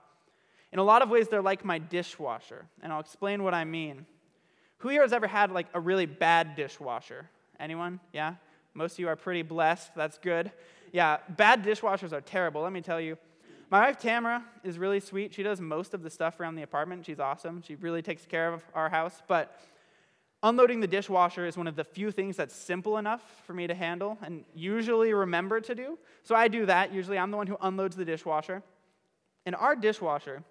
In 0.73 0.79
a 0.79 0.85
lot 0.85 1.03
of 1.03 1.11
ways, 1.11 1.29
they're 1.29 1.43
like 1.43 1.65
my 1.65 1.79
dishwasher, 1.79 2.67
and 2.83 2.93
I'll 2.93 3.01
explain 3.01 3.43
what 3.43 3.55
I 3.55 3.65
mean. 3.65 4.07
Who 4.79 4.89
here 4.89 5.03
has 5.03 5.13
ever 5.13 5.27
had 5.27 5.53
like 5.53 5.69
a 5.75 5.81
really 5.81 6.07
bad 6.07 6.57
dishwasher? 6.57 7.29
Anyone? 7.61 8.01
Yeah? 8.13 8.35
Most 8.75 8.95
of 8.95 8.99
you 9.01 9.09
are 9.09 9.17
pretty 9.17 9.43
blessed. 9.43 9.95
That's 9.95 10.19
good. 10.19 10.51
Yeah, 10.93 11.19
bad 11.29 11.65
dishwashers 11.65 12.13
are 12.13 12.21
terrible, 12.21 12.63
let 12.63 12.73
me 12.73 12.83
tell 12.83 13.01
you. 13.01 13.17
My 13.71 13.81
wife 13.81 13.99
Tamara 13.99 14.45
is 14.63 14.79
really 14.79 15.01
sweet. 15.01 15.33
She 15.33 15.43
does 15.43 15.59
most 15.59 15.95
of 15.95 16.03
the 16.03 16.11
stuff 16.11 16.39
around 16.39 16.57
the 16.57 16.63
apartment. 16.63 17.07
She's 17.07 17.19
awesome. 17.19 17.63
She 17.63 17.75
really 17.77 18.03
takes 18.03 18.27
care 18.27 18.53
of 18.53 18.63
our 18.75 18.91
house. 18.91 19.23
But 19.27 19.59
unloading 20.43 20.81
the 20.81 20.87
dishwasher 20.87 21.47
is 21.47 21.57
one 21.57 21.67
of 21.67 21.75
the 21.75 21.85
few 21.85 22.11
things 22.11 22.37
that's 22.37 22.55
simple 22.55 22.99
enough 22.99 23.23
for 23.47 23.55
me 23.55 23.67
to 23.67 23.75
handle 23.75 24.19
and 24.21 24.45
usually 24.55 25.15
remember 25.15 25.59
to 25.63 25.75
do. 25.75 25.99
So 26.23 26.35
I 26.35 26.49
do 26.49 26.67
that. 26.67 26.93
Usually 26.93 27.19
I'm 27.19 27.31
the 27.31 27.39
one 27.39 27.47
who 27.47 27.57
unloads 27.63 27.97
the 27.97 28.05
dishwasher. 28.05 28.63
And 29.47 29.57
our 29.57 29.75
dishwasher 29.75 30.43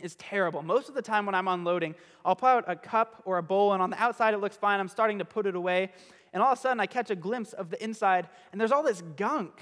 is 0.00 0.14
terrible. 0.14 0.62
Most 0.62 0.88
of 0.88 0.94
the 0.94 1.02
time 1.02 1.26
when 1.26 1.34
I'm 1.34 1.48
unloading, 1.48 1.94
I'll 2.24 2.36
pull 2.36 2.48
out 2.48 2.64
a 2.66 2.76
cup 2.76 3.22
or 3.26 3.36
a 3.36 3.42
bowl, 3.42 3.72
and 3.72 3.82
on 3.82 3.90
the 3.90 4.02
outside 4.02 4.32
it 4.32 4.38
looks 4.38 4.56
fine. 4.56 4.80
I'm 4.80 4.88
starting 4.88 5.18
to 5.18 5.24
put 5.24 5.46
it 5.46 5.54
away 5.54 5.90
and 6.32 6.42
all 6.42 6.52
of 6.52 6.58
a 6.58 6.60
sudden 6.60 6.80
I 6.80 6.86
catch 6.86 7.10
a 7.10 7.16
glimpse 7.16 7.52
of 7.52 7.70
the 7.70 7.82
inside, 7.82 8.28
and 8.52 8.60
there's 8.60 8.72
all 8.72 8.82
this 8.82 9.02
gunk. 9.16 9.52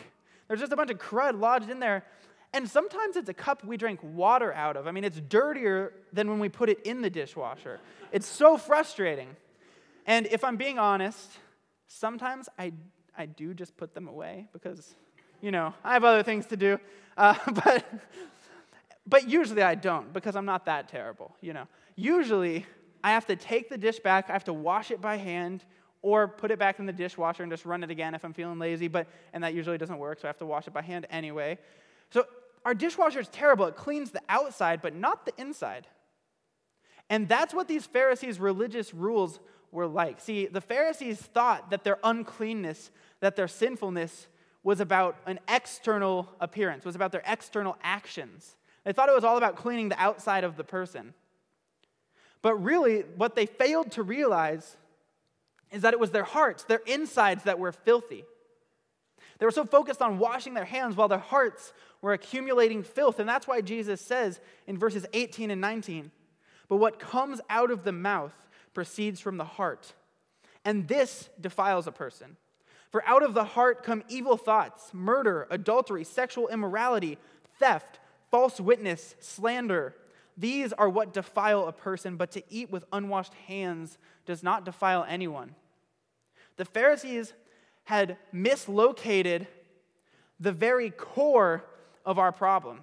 There's 0.48 0.60
just 0.60 0.72
a 0.72 0.76
bunch 0.76 0.90
of 0.90 0.98
crud 0.98 1.40
lodged 1.40 1.70
in 1.70 1.80
there. 1.80 2.04
And 2.52 2.70
sometimes 2.70 3.16
it's 3.16 3.28
a 3.28 3.34
cup 3.34 3.64
we 3.64 3.76
drink 3.76 3.98
water 4.02 4.52
out 4.52 4.76
of. 4.76 4.86
I 4.86 4.92
mean, 4.92 5.02
it's 5.02 5.20
dirtier 5.20 5.92
than 6.12 6.30
when 6.30 6.38
we 6.38 6.48
put 6.48 6.68
it 6.68 6.80
in 6.84 7.02
the 7.02 7.10
dishwasher. 7.10 7.80
It's 8.12 8.28
so 8.28 8.56
frustrating. 8.56 9.28
And 10.06 10.26
if 10.26 10.44
I'm 10.44 10.56
being 10.56 10.78
honest, 10.78 11.30
sometimes 11.88 12.48
I, 12.56 12.72
I 13.18 13.26
do 13.26 13.54
just 13.54 13.76
put 13.76 13.92
them 13.92 14.06
away 14.06 14.46
because, 14.52 14.94
you 15.40 15.50
know, 15.50 15.74
I 15.82 15.94
have 15.94 16.04
other 16.04 16.22
things 16.22 16.46
to 16.46 16.56
do. 16.56 16.78
Uh, 17.16 17.34
but, 17.64 17.84
but 19.04 19.28
usually 19.28 19.62
I 19.62 19.74
don't 19.74 20.12
because 20.12 20.36
I'm 20.36 20.46
not 20.46 20.66
that 20.66 20.88
terrible, 20.88 21.34
you 21.40 21.54
know. 21.54 21.66
Usually 21.96 22.66
I 23.02 23.10
have 23.10 23.26
to 23.26 23.36
take 23.36 23.68
the 23.68 23.78
dish 23.78 23.98
back, 23.98 24.30
I 24.30 24.32
have 24.32 24.44
to 24.44 24.52
wash 24.52 24.92
it 24.92 25.00
by 25.00 25.16
hand, 25.16 25.64
or 26.04 26.28
put 26.28 26.50
it 26.50 26.58
back 26.58 26.78
in 26.78 26.84
the 26.84 26.92
dishwasher 26.92 27.42
and 27.42 27.50
just 27.50 27.64
run 27.64 27.82
it 27.82 27.90
again 27.90 28.14
if 28.14 28.26
I'm 28.26 28.34
feeling 28.34 28.58
lazy, 28.58 28.88
but 28.88 29.06
and 29.32 29.42
that 29.42 29.54
usually 29.54 29.78
doesn't 29.78 29.98
work, 29.98 30.20
so 30.20 30.28
I 30.28 30.28
have 30.28 30.36
to 30.38 30.46
wash 30.46 30.66
it 30.66 30.74
by 30.74 30.82
hand 30.82 31.06
anyway. 31.08 31.58
So 32.10 32.26
our 32.66 32.74
dishwasher 32.74 33.20
is 33.20 33.28
terrible. 33.28 33.64
It 33.64 33.74
cleans 33.74 34.10
the 34.10 34.20
outside, 34.28 34.82
but 34.82 34.94
not 34.94 35.24
the 35.24 35.32
inside. 35.38 35.86
And 37.08 37.26
that's 37.26 37.54
what 37.54 37.68
these 37.68 37.86
Pharisees' 37.86 38.38
religious 38.38 38.92
rules 38.92 39.40
were 39.72 39.86
like. 39.86 40.20
See, 40.20 40.46
the 40.46 40.60
Pharisees 40.60 41.18
thought 41.18 41.70
that 41.70 41.84
their 41.84 41.98
uncleanness, 42.04 42.90
that 43.20 43.34
their 43.34 43.48
sinfulness 43.48 44.26
was 44.62 44.80
about 44.80 45.16
an 45.24 45.40
external 45.48 46.28
appearance, 46.38 46.84
was 46.84 46.94
about 46.94 47.12
their 47.12 47.22
external 47.26 47.78
actions. 47.82 48.56
They 48.84 48.92
thought 48.92 49.08
it 49.08 49.14
was 49.14 49.24
all 49.24 49.38
about 49.38 49.56
cleaning 49.56 49.88
the 49.88 49.98
outside 49.98 50.44
of 50.44 50.58
the 50.58 50.64
person. 50.64 51.14
But 52.42 52.56
really, 52.62 53.04
what 53.16 53.34
they 53.34 53.46
failed 53.46 53.92
to 53.92 54.02
realize 54.02 54.76
is 55.74 55.82
that 55.82 55.92
it 55.92 56.00
was 56.00 56.10
their 56.10 56.24
hearts, 56.24 56.64
their 56.64 56.80
insides 56.86 57.44
that 57.44 57.58
were 57.58 57.72
filthy. 57.72 58.24
They 59.38 59.46
were 59.46 59.52
so 59.52 59.64
focused 59.64 60.00
on 60.00 60.18
washing 60.18 60.54
their 60.54 60.64
hands 60.64 60.96
while 60.96 61.08
their 61.08 61.18
hearts 61.18 61.72
were 62.00 62.12
accumulating 62.12 62.82
filth. 62.82 63.18
And 63.18 63.28
that's 63.28 63.48
why 63.48 63.60
Jesus 63.60 64.00
says 64.00 64.40
in 64.66 64.78
verses 64.78 65.06
18 65.12 65.50
and 65.50 65.60
19, 65.60 66.10
But 66.68 66.76
what 66.76 66.98
comes 66.98 67.40
out 67.50 67.70
of 67.70 67.84
the 67.84 67.92
mouth 67.92 68.34
proceeds 68.72 69.20
from 69.20 69.36
the 69.36 69.44
heart, 69.44 69.92
and 70.64 70.88
this 70.88 71.28
defiles 71.40 71.86
a 71.86 71.92
person. 71.92 72.36
For 72.90 73.02
out 73.06 73.24
of 73.24 73.34
the 73.34 73.44
heart 73.44 73.82
come 73.82 74.04
evil 74.08 74.36
thoughts, 74.36 74.90
murder, 74.92 75.48
adultery, 75.50 76.04
sexual 76.04 76.48
immorality, 76.48 77.18
theft, 77.58 77.98
false 78.30 78.60
witness, 78.60 79.16
slander. 79.18 79.94
These 80.36 80.72
are 80.72 80.88
what 80.88 81.12
defile 81.12 81.66
a 81.66 81.72
person, 81.72 82.16
but 82.16 82.30
to 82.32 82.42
eat 82.50 82.70
with 82.70 82.84
unwashed 82.92 83.34
hands 83.46 83.98
does 84.26 84.42
not 84.42 84.64
defile 84.64 85.04
anyone. 85.08 85.54
The 86.56 86.64
Pharisees 86.64 87.32
had 87.84 88.16
mislocated 88.32 89.46
the 90.40 90.52
very 90.52 90.90
core 90.90 91.64
of 92.04 92.18
our 92.18 92.32
problem. 92.32 92.80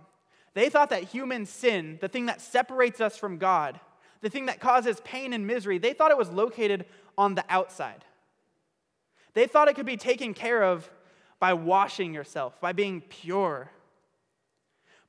They 0.53 0.69
thought 0.69 0.89
that 0.89 1.03
human 1.03 1.45
sin, 1.45 1.97
the 2.01 2.07
thing 2.07 2.25
that 2.25 2.41
separates 2.41 2.99
us 2.99 3.17
from 3.17 3.37
God, 3.37 3.79
the 4.21 4.29
thing 4.29 4.47
that 4.47 4.59
causes 4.59 5.01
pain 5.03 5.33
and 5.33 5.47
misery, 5.47 5.77
they 5.77 5.93
thought 5.93 6.11
it 6.11 6.17
was 6.17 6.29
located 6.29 6.85
on 7.17 7.35
the 7.35 7.45
outside. 7.49 8.03
They 9.33 9.47
thought 9.47 9.69
it 9.69 9.75
could 9.75 9.85
be 9.85 9.97
taken 9.97 10.33
care 10.33 10.63
of 10.63 10.89
by 11.39 11.53
washing 11.53 12.13
yourself, 12.13 12.59
by 12.59 12.73
being 12.73 13.01
pure. 13.01 13.71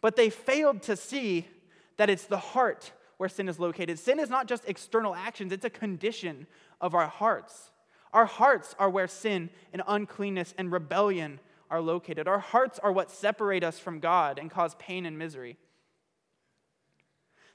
But 0.00 0.16
they 0.16 0.30
failed 0.30 0.82
to 0.82 0.96
see 0.96 1.48
that 1.96 2.08
it's 2.08 2.24
the 2.24 2.38
heart 2.38 2.92
where 3.18 3.28
sin 3.28 3.48
is 3.48 3.58
located. 3.58 3.98
Sin 3.98 4.18
is 4.18 4.30
not 4.30 4.46
just 4.46 4.64
external 4.66 5.14
actions, 5.14 5.52
it's 5.52 5.64
a 5.64 5.70
condition 5.70 6.46
of 6.80 6.94
our 6.94 7.06
hearts. 7.06 7.71
Our 8.12 8.26
hearts 8.26 8.74
are 8.78 8.90
where 8.90 9.08
sin 9.08 9.50
and 9.72 9.82
uncleanness 9.86 10.54
and 10.58 10.70
rebellion 10.70 11.40
are 11.70 11.80
located. 11.80 12.28
Our 12.28 12.38
hearts 12.38 12.78
are 12.78 12.92
what 12.92 13.10
separate 13.10 13.64
us 13.64 13.78
from 13.78 14.00
God 14.00 14.38
and 14.38 14.50
cause 14.50 14.74
pain 14.78 15.06
and 15.06 15.18
misery. 15.18 15.56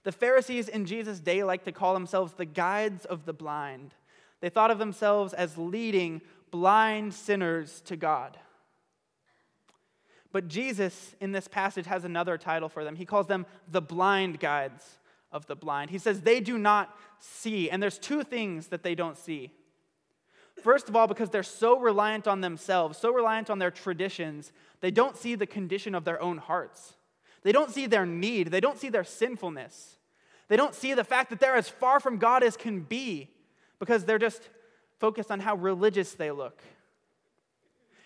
The 0.03 0.11
Pharisees 0.11 0.67
in 0.67 0.85
Jesus' 0.85 1.19
day 1.19 1.43
like 1.43 1.65
to 1.65 1.71
call 1.71 1.93
themselves 1.93 2.33
the 2.33 2.45
guides 2.45 3.05
of 3.05 3.25
the 3.25 3.33
blind. 3.33 3.93
They 4.39 4.49
thought 4.49 4.71
of 4.71 4.79
themselves 4.79 5.33
as 5.33 5.57
leading 5.57 6.21
blind 6.49 7.13
sinners 7.13 7.81
to 7.81 7.95
God. 7.95 8.37
But 10.31 10.47
Jesus, 10.47 11.15
in 11.19 11.31
this 11.31 11.47
passage, 11.47 11.87
has 11.87 12.03
another 12.03 12.37
title 12.37 12.69
for 12.69 12.83
them. 12.83 12.95
He 12.95 13.05
calls 13.05 13.27
them 13.27 13.45
the 13.67 13.81
blind 13.81 14.39
guides 14.39 14.99
of 15.31 15.45
the 15.47 15.55
blind. 15.55 15.89
He 15.89 15.97
says 15.97 16.21
they 16.21 16.39
do 16.39 16.57
not 16.57 16.95
see, 17.19 17.69
and 17.69 17.81
there's 17.81 17.99
two 17.99 18.23
things 18.23 18.67
that 18.67 18.83
they 18.83 18.95
don't 18.95 19.17
see. 19.17 19.51
First 20.63 20.89
of 20.89 20.95
all, 20.95 21.07
because 21.07 21.29
they're 21.29 21.43
so 21.43 21.79
reliant 21.79 22.27
on 22.27 22.41
themselves, 22.41 22.97
so 22.97 23.13
reliant 23.13 23.49
on 23.49 23.59
their 23.59 23.71
traditions, 23.71 24.51
they 24.81 24.91
don't 24.91 25.15
see 25.15 25.35
the 25.35 25.45
condition 25.45 25.93
of 25.93 26.03
their 26.03 26.21
own 26.21 26.37
hearts. 26.37 26.95
They 27.43 27.51
don't 27.51 27.71
see 27.71 27.85
their 27.85 28.05
need, 28.05 28.47
they 28.47 28.59
don't 28.59 28.79
see 28.79 28.89
their 28.89 29.03
sinfulness. 29.03 29.97
They 30.49 30.55
don't 30.55 30.73
see 30.73 30.93
the 30.93 31.03
fact 31.03 31.29
that 31.29 31.39
they're 31.39 31.57
as 31.57 31.67
far 31.67 31.99
from 31.99 32.17
God 32.17 32.41
as 32.41 32.55
can 32.55 32.79
be 32.79 33.29
because 33.79 34.05
they're 34.05 34.17
just 34.17 34.49
focused 34.97 35.29
on 35.29 35.41
how 35.41 35.55
religious 35.55 36.13
they 36.13 36.31
look. 36.31 36.61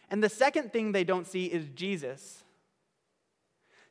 And 0.10 0.24
the 0.24 0.30
second 0.30 0.74
thing 0.74 0.92
they 0.92 1.04
don't 1.04 1.28
see 1.28 1.46
is 1.46 1.70
Jesus. 1.76 2.44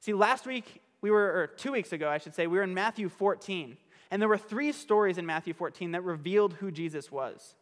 See, 0.00 0.12
last 0.12 0.46
week, 0.46 0.82
we 1.00 1.10
were, 1.10 1.32
or 1.32 1.46
two 1.46 1.72
weeks 1.72 1.92
ago, 1.92 2.08
I 2.08 2.18
should 2.18 2.34
say, 2.34 2.46
we 2.46 2.58
were 2.58 2.64
in 2.64 2.74
Matthew 2.74 3.08
14. 3.08 3.76
And 4.10 4.20
there 4.20 4.28
were 4.28 4.36
three 4.36 4.72
stories 4.72 5.16
in 5.18 5.24
Matthew 5.24 5.54
14 5.54 5.92
that 5.92 6.02
revealed 6.02 6.54
who 6.54 6.70
Jesus 6.70 7.10
was. 7.10 7.54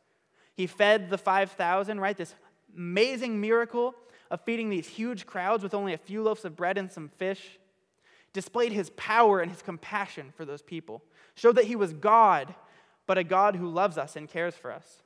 He 0.59 0.67
fed 0.67 1.09
the 1.09 1.17
5,000, 1.17 2.01
right? 2.01 2.17
This 2.17 2.35
amazing 2.77 3.41
miracle 3.41 3.95
of 4.29 4.41
feeding 4.41 4.71
these 4.71 4.89
huge 4.89 5.25
crowds 5.25 5.63
with 5.63 5.73
only 5.73 5.93
a 5.93 5.99
few 5.99 6.21
loaves 6.21 6.45
of 6.45 6.57
bread 6.57 6.77
and 6.77 6.91
some 6.91 7.11
fish. 7.17 7.61
Displayed 8.33 8.73
his 8.73 8.91
power 8.91 9.39
and 9.39 9.53
his 9.53 9.63
compassion 9.63 10.33
for 10.37 10.45
those 10.45 10.61
people. 10.61 11.01
Showed 11.37 11.55
that 11.55 11.67
he 11.67 11.77
was 11.77 11.93
God, 11.93 12.57
but 13.07 13.19
a 13.19 13.23
God 13.23 13.55
who 13.55 13.69
loves 13.69 13.97
us 13.97 14.17
and 14.17 14.29
cares 14.29 14.57
for 14.57 14.73
us. 14.73 15.05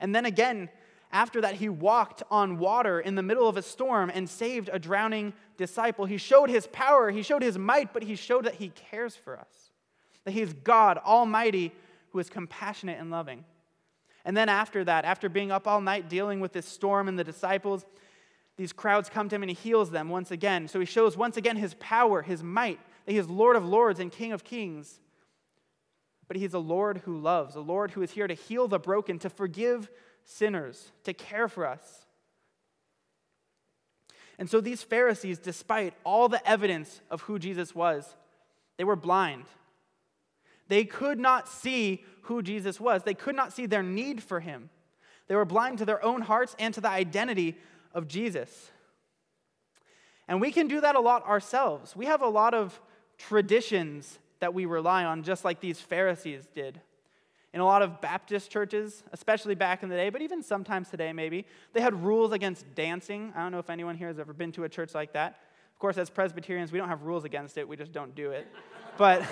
And 0.00 0.12
then 0.12 0.26
again, 0.26 0.68
after 1.12 1.40
that, 1.42 1.54
he 1.54 1.68
walked 1.68 2.24
on 2.28 2.58
water 2.58 2.98
in 2.98 3.14
the 3.14 3.22
middle 3.22 3.48
of 3.48 3.56
a 3.56 3.62
storm 3.62 4.10
and 4.12 4.28
saved 4.28 4.68
a 4.72 4.80
drowning 4.80 5.32
disciple. 5.56 6.06
He 6.06 6.16
showed 6.16 6.50
his 6.50 6.66
power, 6.66 7.12
he 7.12 7.22
showed 7.22 7.42
his 7.42 7.56
might, 7.56 7.92
but 7.92 8.02
he 8.02 8.16
showed 8.16 8.46
that 8.46 8.56
he 8.56 8.70
cares 8.70 9.14
for 9.14 9.38
us. 9.38 9.70
That 10.24 10.32
he 10.32 10.40
is 10.40 10.52
God, 10.52 10.98
Almighty, 10.98 11.70
who 12.10 12.18
is 12.18 12.28
compassionate 12.28 12.98
and 12.98 13.12
loving. 13.12 13.44
And 14.24 14.36
then 14.36 14.48
after 14.48 14.84
that, 14.84 15.04
after 15.04 15.28
being 15.28 15.50
up 15.50 15.66
all 15.66 15.80
night 15.80 16.08
dealing 16.08 16.40
with 16.40 16.52
this 16.52 16.66
storm 16.66 17.08
and 17.08 17.18
the 17.18 17.24
disciples, 17.24 17.84
these 18.56 18.72
crowds 18.72 19.08
come 19.08 19.28
to 19.28 19.34
him 19.34 19.42
and 19.42 19.50
he 19.50 19.56
heals 19.56 19.90
them 19.90 20.08
once 20.08 20.30
again. 20.30 20.68
So 20.68 20.78
he 20.78 20.86
shows 20.86 21.16
once 21.16 21.36
again 21.36 21.56
his 21.56 21.74
power, 21.74 22.22
his 22.22 22.42
might, 22.42 22.78
that 23.04 23.12
he 23.12 23.18
is 23.18 23.28
Lord 23.28 23.56
of 23.56 23.66
lords 23.66 23.98
and 23.98 24.12
King 24.12 24.32
of 24.32 24.44
kings. 24.44 25.00
But 26.28 26.36
he's 26.36 26.54
a 26.54 26.58
Lord 26.58 26.98
who 27.04 27.18
loves, 27.18 27.56
a 27.56 27.60
Lord 27.60 27.90
who 27.90 28.02
is 28.02 28.12
here 28.12 28.28
to 28.28 28.34
heal 28.34 28.68
the 28.68 28.78
broken, 28.78 29.18
to 29.20 29.30
forgive 29.30 29.90
sinners, 30.24 30.92
to 31.04 31.12
care 31.12 31.48
for 31.48 31.66
us. 31.66 32.06
And 34.38 34.48
so 34.48 34.60
these 34.60 34.82
Pharisees, 34.82 35.38
despite 35.38 35.94
all 36.04 36.28
the 36.28 36.46
evidence 36.48 37.00
of 37.10 37.22
who 37.22 37.38
Jesus 37.38 37.74
was, 37.74 38.16
they 38.76 38.84
were 38.84 38.96
blind. 38.96 39.44
They 40.72 40.86
could 40.86 41.18
not 41.18 41.50
see 41.50 42.02
who 42.22 42.42
Jesus 42.42 42.80
was, 42.80 43.02
they 43.02 43.12
could 43.12 43.36
not 43.36 43.52
see 43.52 43.66
their 43.66 43.82
need 43.82 44.22
for 44.22 44.40
him. 44.40 44.70
They 45.28 45.34
were 45.34 45.44
blind 45.44 45.76
to 45.80 45.84
their 45.84 46.02
own 46.02 46.22
hearts 46.22 46.56
and 46.58 46.72
to 46.72 46.80
the 46.80 46.88
identity 46.88 47.58
of 47.92 48.08
Jesus. 48.08 48.70
And 50.26 50.40
we 50.40 50.50
can 50.50 50.68
do 50.68 50.80
that 50.80 50.96
a 50.96 51.00
lot 51.00 51.26
ourselves. 51.26 51.94
We 51.94 52.06
have 52.06 52.22
a 52.22 52.26
lot 52.26 52.54
of 52.54 52.80
traditions 53.18 54.18
that 54.40 54.54
we 54.54 54.64
rely 54.64 55.04
on, 55.04 55.24
just 55.24 55.44
like 55.44 55.60
these 55.60 55.78
Pharisees 55.78 56.48
did 56.54 56.80
in 57.52 57.60
a 57.60 57.66
lot 57.66 57.82
of 57.82 58.00
Baptist 58.00 58.50
churches, 58.50 59.02
especially 59.12 59.54
back 59.54 59.82
in 59.82 59.90
the 59.90 59.96
day, 59.96 60.08
but 60.08 60.22
even 60.22 60.42
sometimes 60.42 60.88
today 60.88 61.12
maybe, 61.12 61.44
they 61.74 61.82
had 61.82 62.02
rules 62.02 62.32
against 62.32 62.64
dancing. 62.74 63.30
I 63.36 63.42
don't 63.42 63.52
know 63.52 63.58
if 63.58 63.68
anyone 63.68 63.98
here 63.98 64.08
has 64.08 64.18
ever 64.18 64.32
been 64.32 64.52
to 64.52 64.64
a 64.64 64.70
church 64.70 64.94
like 64.94 65.12
that. 65.12 65.38
Of 65.74 65.78
course, 65.78 65.98
as 65.98 66.08
Presbyterians, 66.08 66.72
we 66.72 66.78
don't 66.78 66.88
have 66.88 67.02
rules 67.02 67.26
against 67.26 67.58
it, 67.58 67.68
we 67.68 67.76
just 67.76 67.92
don't 67.92 68.14
do 68.14 68.30
it. 68.30 68.48
but, 68.96 69.22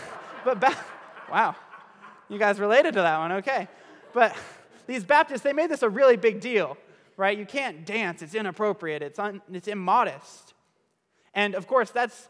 but 0.45 0.61
back, 0.61 0.77
wow, 1.31 1.55
you 2.29 2.39
guys 2.39 2.59
related 2.59 2.95
to 2.95 3.01
that 3.01 3.19
one, 3.19 3.33
okay. 3.33 3.69
But 4.13 4.37
these 4.87 5.05
Baptists, 5.05 5.43
they 5.43 5.53
made 5.53 5.71
this 5.71 5.83
a 5.83 5.89
really 5.89 6.17
big 6.17 6.41
deal, 6.41 6.77
right? 7.17 7.37
You 7.37 7.47
can't 7.47 7.85
dance, 7.85 8.23
it's 8.23 8.35
inappropriate, 8.35 9.03
it's, 9.03 9.19
un, 9.19 9.43
it's 9.53 9.69
immodest. 9.69 10.55
And 11.35 11.55
of 11.55 11.67
course, 11.67 11.91
that's 11.91 12.29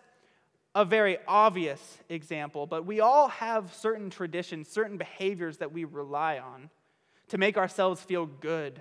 a 0.74 0.84
very 0.84 1.18
obvious 1.26 1.98
example, 2.08 2.66
but 2.66 2.86
we 2.86 3.00
all 3.00 3.28
have 3.28 3.74
certain 3.74 4.10
traditions, 4.10 4.68
certain 4.68 4.96
behaviors 4.96 5.58
that 5.58 5.72
we 5.72 5.84
rely 5.84 6.38
on 6.38 6.70
to 7.28 7.38
make 7.38 7.56
ourselves 7.56 8.00
feel 8.02 8.26
good, 8.26 8.80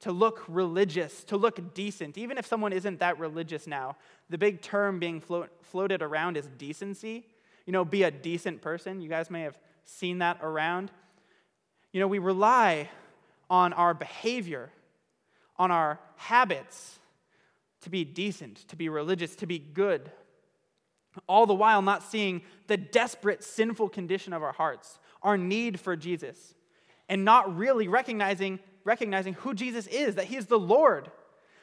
to 0.00 0.12
look 0.12 0.44
religious, 0.46 1.24
to 1.24 1.36
look 1.36 1.74
decent. 1.74 2.16
Even 2.18 2.38
if 2.38 2.46
someone 2.46 2.72
isn't 2.72 3.00
that 3.00 3.18
religious 3.18 3.66
now, 3.66 3.96
the 4.30 4.38
big 4.38 4.60
term 4.60 4.98
being 4.98 5.20
float, 5.20 5.50
floated 5.62 6.02
around 6.02 6.36
is 6.36 6.46
decency. 6.58 7.26
You 7.68 7.72
know, 7.72 7.84
be 7.84 8.02
a 8.04 8.10
decent 8.10 8.62
person. 8.62 9.02
You 9.02 9.10
guys 9.10 9.28
may 9.28 9.42
have 9.42 9.58
seen 9.84 10.20
that 10.20 10.38
around. 10.40 10.90
You 11.92 12.00
know, 12.00 12.08
we 12.08 12.18
rely 12.18 12.88
on 13.50 13.74
our 13.74 13.92
behavior, 13.92 14.70
on 15.58 15.70
our 15.70 16.00
habits 16.16 16.98
to 17.82 17.90
be 17.90 18.06
decent, 18.06 18.66
to 18.68 18.76
be 18.76 18.88
religious, 18.88 19.36
to 19.36 19.46
be 19.46 19.58
good 19.58 20.10
all 21.26 21.44
the 21.44 21.52
while 21.52 21.82
not 21.82 22.02
seeing 22.02 22.40
the 22.68 22.78
desperate 22.78 23.44
sinful 23.44 23.90
condition 23.90 24.32
of 24.32 24.42
our 24.42 24.52
hearts, 24.52 24.98
our 25.22 25.36
need 25.36 25.78
for 25.78 25.94
Jesus, 25.94 26.54
and 27.06 27.22
not 27.22 27.54
really 27.54 27.86
recognizing, 27.86 28.60
recognizing 28.84 29.34
who 29.34 29.52
Jesus 29.52 29.86
is, 29.88 30.14
that 30.14 30.24
He 30.24 30.36
is 30.36 30.46
the 30.46 30.58
Lord, 30.58 31.10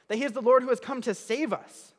that 0.08 0.18
He 0.18 0.24
is 0.24 0.34
the 0.34 0.42
Lord 0.42 0.62
who 0.62 0.70
has 0.70 0.80
come 0.80 1.02
to 1.02 1.16
save 1.16 1.52
us. 1.52 1.94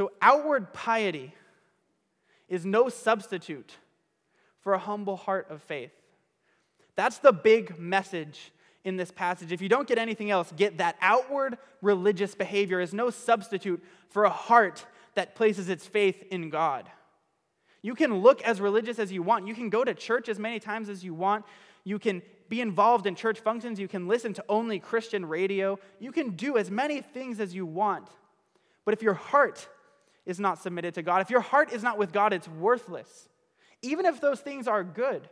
So, 0.00 0.12
outward 0.22 0.72
piety 0.72 1.34
is 2.48 2.64
no 2.64 2.88
substitute 2.88 3.76
for 4.62 4.72
a 4.72 4.78
humble 4.78 5.18
heart 5.18 5.48
of 5.50 5.60
faith. 5.60 5.92
That's 6.96 7.18
the 7.18 7.32
big 7.32 7.78
message 7.78 8.50
in 8.82 8.96
this 8.96 9.10
passage. 9.10 9.52
If 9.52 9.60
you 9.60 9.68
don't 9.68 9.86
get 9.86 9.98
anything 9.98 10.30
else, 10.30 10.54
get 10.56 10.78
that 10.78 10.96
outward 11.02 11.58
religious 11.82 12.34
behavior 12.34 12.80
is 12.80 12.94
no 12.94 13.10
substitute 13.10 13.84
for 14.08 14.24
a 14.24 14.30
heart 14.30 14.86
that 15.16 15.34
places 15.34 15.68
its 15.68 15.86
faith 15.86 16.24
in 16.30 16.48
God. 16.48 16.88
You 17.82 17.94
can 17.94 18.22
look 18.22 18.40
as 18.40 18.58
religious 18.58 18.98
as 18.98 19.12
you 19.12 19.22
want. 19.22 19.46
You 19.46 19.54
can 19.54 19.68
go 19.68 19.84
to 19.84 19.92
church 19.92 20.30
as 20.30 20.38
many 20.38 20.60
times 20.60 20.88
as 20.88 21.04
you 21.04 21.12
want. 21.12 21.44
You 21.84 21.98
can 21.98 22.22
be 22.48 22.62
involved 22.62 23.06
in 23.06 23.16
church 23.16 23.40
functions. 23.40 23.78
You 23.78 23.86
can 23.86 24.08
listen 24.08 24.32
to 24.32 24.44
only 24.48 24.78
Christian 24.78 25.26
radio. 25.26 25.78
You 25.98 26.10
can 26.10 26.30
do 26.30 26.56
as 26.56 26.70
many 26.70 27.02
things 27.02 27.38
as 27.38 27.54
you 27.54 27.66
want. 27.66 28.08
But 28.86 28.94
if 28.94 29.02
your 29.02 29.12
heart 29.12 29.68
is 30.30 30.38
not 30.38 30.62
submitted 30.62 30.94
to 30.94 31.02
God, 31.02 31.20
if 31.20 31.28
your 31.28 31.40
heart 31.40 31.72
is 31.72 31.82
not 31.82 31.98
with 31.98 32.12
God, 32.12 32.32
it's 32.32 32.48
worthless. 32.48 33.28
Even 33.82 34.06
if 34.06 34.20
those 34.20 34.40
things 34.40 34.68
are 34.68 34.84
good. 34.84 35.28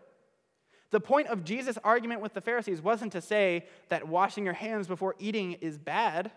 The 0.91 1.01
point 1.01 1.29
of 1.29 1.45
Jesus' 1.45 1.79
argument 1.85 2.21
with 2.21 2.35
the 2.35 2.41
Pharisees 2.41 2.83
wasn't 2.83 3.13
to 3.13 3.21
say 3.21 3.67
that 3.91 4.09
washing 4.09 4.45
your 4.45 4.55
hands 4.55 4.89
before 4.89 5.15
eating 5.19 5.53
is 5.61 5.79
bad. 5.79 6.33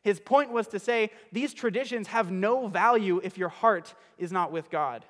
His 0.00 0.18
point 0.18 0.50
was 0.50 0.66
to 0.68 0.78
say 0.78 1.10
these 1.30 1.52
traditions 1.52 2.06
have 2.08 2.30
no 2.30 2.68
value 2.68 3.20
if 3.22 3.36
your 3.36 3.48
heart 3.50 3.94
is 4.16 4.32
not 4.32 4.50
with 4.50 4.70
God. 4.70 5.04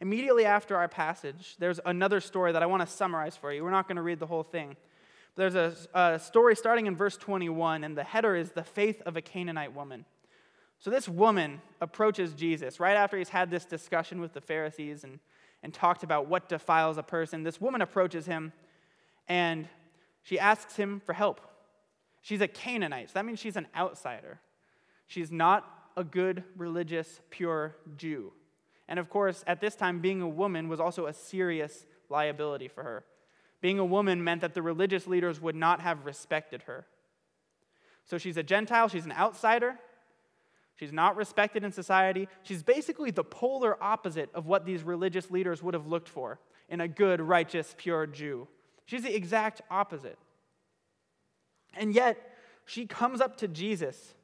Immediately 0.00 0.44
after 0.44 0.76
our 0.76 0.88
passage, 0.88 1.56
there's 1.58 1.80
another 1.84 2.20
story 2.20 2.52
that 2.52 2.62
I 2.62 2.66
want 2.66 2.82
to 2.82 2.86
summarize 2.86 3.36
for 3.36 3.52
you. 3.52 3.64
We're 3.64 3.70
not 3.70 3.88
going 3.88 3.96
to 3.96 4.02
read 4.02 4.20
the 4.20 4.26
whole 4.26 4.42
thing. 4.42 4.76
There's 5.36 5.54
a, 5.54 5.74
a 5.94 6.18
story 6.18 6.56
starting 6.56 6.86
in 6.86 6.96
verse 6.96 7.16
21, 7.16 7.84
and 7.84 7.96
the 7.96 8.04
header 8.04 8.34
is 8.34 8.52
the 8.52 8.64
faith 8.64 9.02
of 9.02 9.16
a 9.16 9.22
Canaanite 9.22 9.74
woman. 9.74 10.04
So 10.78 10.90
this 10.90 11.08
woman 11.08 11.60
approaches 11.80 12.32
Jesus 12.34 12.80
right 12.80 12.96
after 12.96 13.16
he's 13.16 13.28
had 13.28 13.50
this 13.50 13.64
discussion 13.64 14.20
with 14.20 14.32
the 14.32 14.40
Pharisees 14.40 15.04
and 15.04 15.18
and 15.62 15.74
talked 15.74 16.02
about 16.02 16.28
what 16.28 16.48
defiles 16.48 16.96
a 16.96 17.02
person, 17.02 17.42
this 17.42 17.60
woman 17.60 17.82
approaches 17.82 18.26
him 18.26 18.52
and 19.28 19.68
she 20.22 20.38
asks 20.38 20.76
him 20.76 21.00
for 21.04 21.12
help. 21.12 21.40
She's 22.22 22.40
a 22.40 22.46
Canaanite, 22.46 23.08
so 23.10 23.14
that 23.14 23.24
means 23.24 23.40
she's 23.40 23.56
an 23.56 23.66
outsider. 23.76 24.40
She's 25.08 25.32
not 25.32 25.68
a 25.96 26.04
good, 26.04 26.44
religious, 26.56 27.20
pure 27.30 27.76
Jew. 27.96 28.32
And 28.88 29.00
of 29.00 29.10
course, 29.10 29.42
at 29.46 29.60
this 29.60 29.74
time, 29.74 30.00
being 30.00 30.22
a 30.22 30.28
woman 30.28 30.68
was 30.68 30.78
also 30.78 31.06
a 31.06 31.12
serious 31.12 31.84
liability 32.08 32.68
for 32.68 32.84
her. 32.84 33.04
Being 33.60 33.78
a 33.78 33.84
woman 33.84 34.22
meant 34.22 34.42
that 34.42 34.54
the 34.54 34.62
religious 34.62 35.06
leaders 35.06 35.40
would 35.40 35.56
not 35.56 35.80
have 35.80 36.04
respected 36.04 36.62
her. 36.62 36.86
So 38.04 38.18
she's 38.18 38.36
a 38.36 38.42
Gentile, 38.42 38.88
she's 38.88 39.04
an 39.06 39.12
outsider, 39.12 39.78
She's 40.76 40.92
not 40.92 41.16
respected 41.16 41.64
in 41.64 41.72
society. 41.72 42.28
She's 42.42 42.62
basically 42.62 43.10
the 43.10 43.24
polar 43.24 43.82
opposite 43.82 44.28
of 44.34 44.46
what 44.46 44.66
these 44.66 44.82
religious 44.82 45.30
leaders 45.30 45.62
would 45.62 45.74
have 45.74 45.86
looked 45.86 46.08
for 46.08 46.38
in 46.68 46.82
a 46.82 46.88
good, 46.88 47.20
righteous, 47.20 47.74
pure 47.78 48.06
Jew. 48.06 48.46
She's 48.84 49.02
the 49.02 49.14
exact 49.14 49.62
opposite. 49.70 50.18
And 51.74 51.94
yet, 51.94 52.18
she 52.66 52.86
comes 52.86 53.20
up 53.20 53.38
to 53.38 53.48
Jesus. 53.48 54.14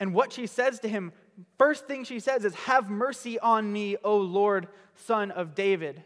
And 0.00 0.14
what 0.14 0.32
she 0.32 0.48
says 0.48 0.80
to 0.80 0.88
him, 0.88 1.12
first 1.58 1.86
thing 1.86 2.04
she 2.04 2.18
says 2.18 2.44
is, 2.44 2.54
Have 2.54 2.90
mercy 2.90 3.38
on 3.38 3.72
me, 3.72 3.96
O 4.02 4.16
Lord, 4.16 4.66
son 4.96 5.30
of 5.30 5.54
David. 5.54 6.02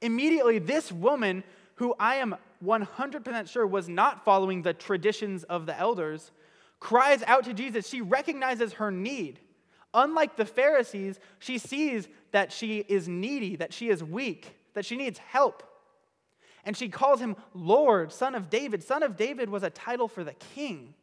Immediately, 0.00 0.60
this 0.60 0.90
woman, 0.90 1.44
who 1.76 1.94
I 1.98 2.16
am 2.16 2.36
100% 2.64 3.48
sure 3.48 3.66
was 3.66 3.88
not 3.88 4.24
following 4.24 4.62
the 4.62 4.72
traditions 4.72 5.44
of 5.44 5.66
the 5.66 5.78
elders, 5.78 6.30
cries 6.80 7.22
out 7.24 7.44
to 7.44 7.54
Jesus. 7.54 7.88
She 7.88 8.00
recognizes 8.00 8.74
her 8.74 8.90
need. 8.90 9.40
Unlike 9.92 10.36
the 10.36 10.44
Pharisees, 10.44 11.20
she 11.38 11.58
sees 11.58 12.08
that 12.32 12.52
she 12.52 12.78
is 12.88 13.08
needy, 13.08 13.56
that 13.56 13.72
she 13.72 13.88
is 13.88 14.02
weak, 14.02 14.56
that 14.74 14.84
she 14.84 14.96
needs 14.96 15.18
help. 15.18 15.62
And 16.64 16.76
she 16.76 16.88
calls 16.88 17.20
him 17.20 17.36
Lord, 17.52 18.12
Son 18.12 18.34
of 18.34 18.50
David. 18.50 18.82
Son 18.82 19.02
of 19.02 19.16
David 19.16 19.48
was 19.50 19.62
a 19.62 19.70
title 19.70 20.08
for 20.08 20.24
the 20.24 20.34
king. 20.54 20.94